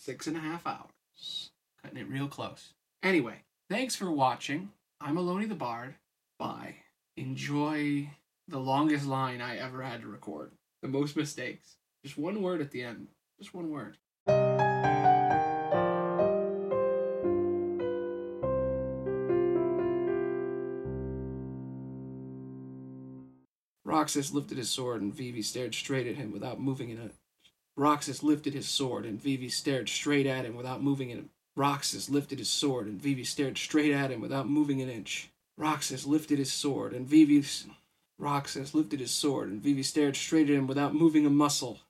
six 0.00 0.26
and 0.26 0.36
a 0.36 0.40
half 0.40 0.66
hours. 0.66 1.50
Cutting 1.82 1.98
it 1.98 2.08
real 2.08 2.26
close. 2.26 2.72
Anyway, 3.02 3.42
thanks 3.68 3.94
for 3.94 4.10
watching. 4.10 4.70
I'm 5.00 5.16
Aloni 5.16 5.48
the 5.48 5.54
Bard. 5.54 5.94
Bye. 6.38 6.76
Enjoy 7.16 8.08
the 8.48 8.58
longest 8.58 9.06
line 9.06 9.40
I 9.42 9.58
ever 9.58 9.82
had 9.82 10.00
to 10.00 10.08
record. 10.08 10.52
The 10.82 10.88
most 10.88 11.16
mistakes. 11.16 11.76
Just 12.02 12.16
one 12.16 12.40
word 12.42 12.62
at 12.62 12.70
the 12.70 12.82
end. 12.82 13.08
Just 13.38 13.52
one 13.54 13.70
word. 13.70 13.98
Roxas 23.84 24.32
lifted 24.32 24.56
his 24.56 24.70
sword 24.70 25.02
and 25.02 25.14
Vivi 25.14 25.42
stared 25.42 25.74
straight 25.74 26.06
at 26.06 26.16
him 26.16 26.32
without 26.32 26.60
moving 26.60 26.90
an 26.90 26.98
inch. 26.98 27.19
Roxas 27.80 28.22
lifted 28.22 28.52
his 28.52 28.68
sword 28.68 29.06
and 29.06 29.18
Vivi 29.18 29.48
stared 29.48 29.88
straight 29.88 30.26
at 30.26 30.44
him 30.44 30.54
without 30.54 30.82
moving 30.82 31.10
an 31.12 31.18
inch. 31.18 31.30
Roxas 31.56 32.10
lifted 32.10 32.38
his 32.38 32.50
sword 32.50 32.86
and 32.86 33.00
Vivi 33.00 33.24
stared 33.24 33.56
straight 33.56 33.90
at 33.90 34.10
him 34.10 34.20
without 34.20 34.46
moving 34.46 34.82
an 34.82 34.90
inch. 34.90 35.30
Roxas 35.56 36.04
lifted 36.04 36.38
his 36.38 36.52
sword 36.52 36.92
and 36.92 37.06
Vivi 37.06 37.42
Roxas 38.18 38.74
lifted 38.74 39.00
his 39.00 39.12
sword 39.12 39.48
and 39.48 39.62
Vivi 39.62 39.82
stared 39.82 40.14
straight 40.14 40.50
at 40.50 40.56
him 40.56 40.66
without 40.66 40.94
moving 40.94 41.24
a 41.24 41.30
muscle. 41.30 41.80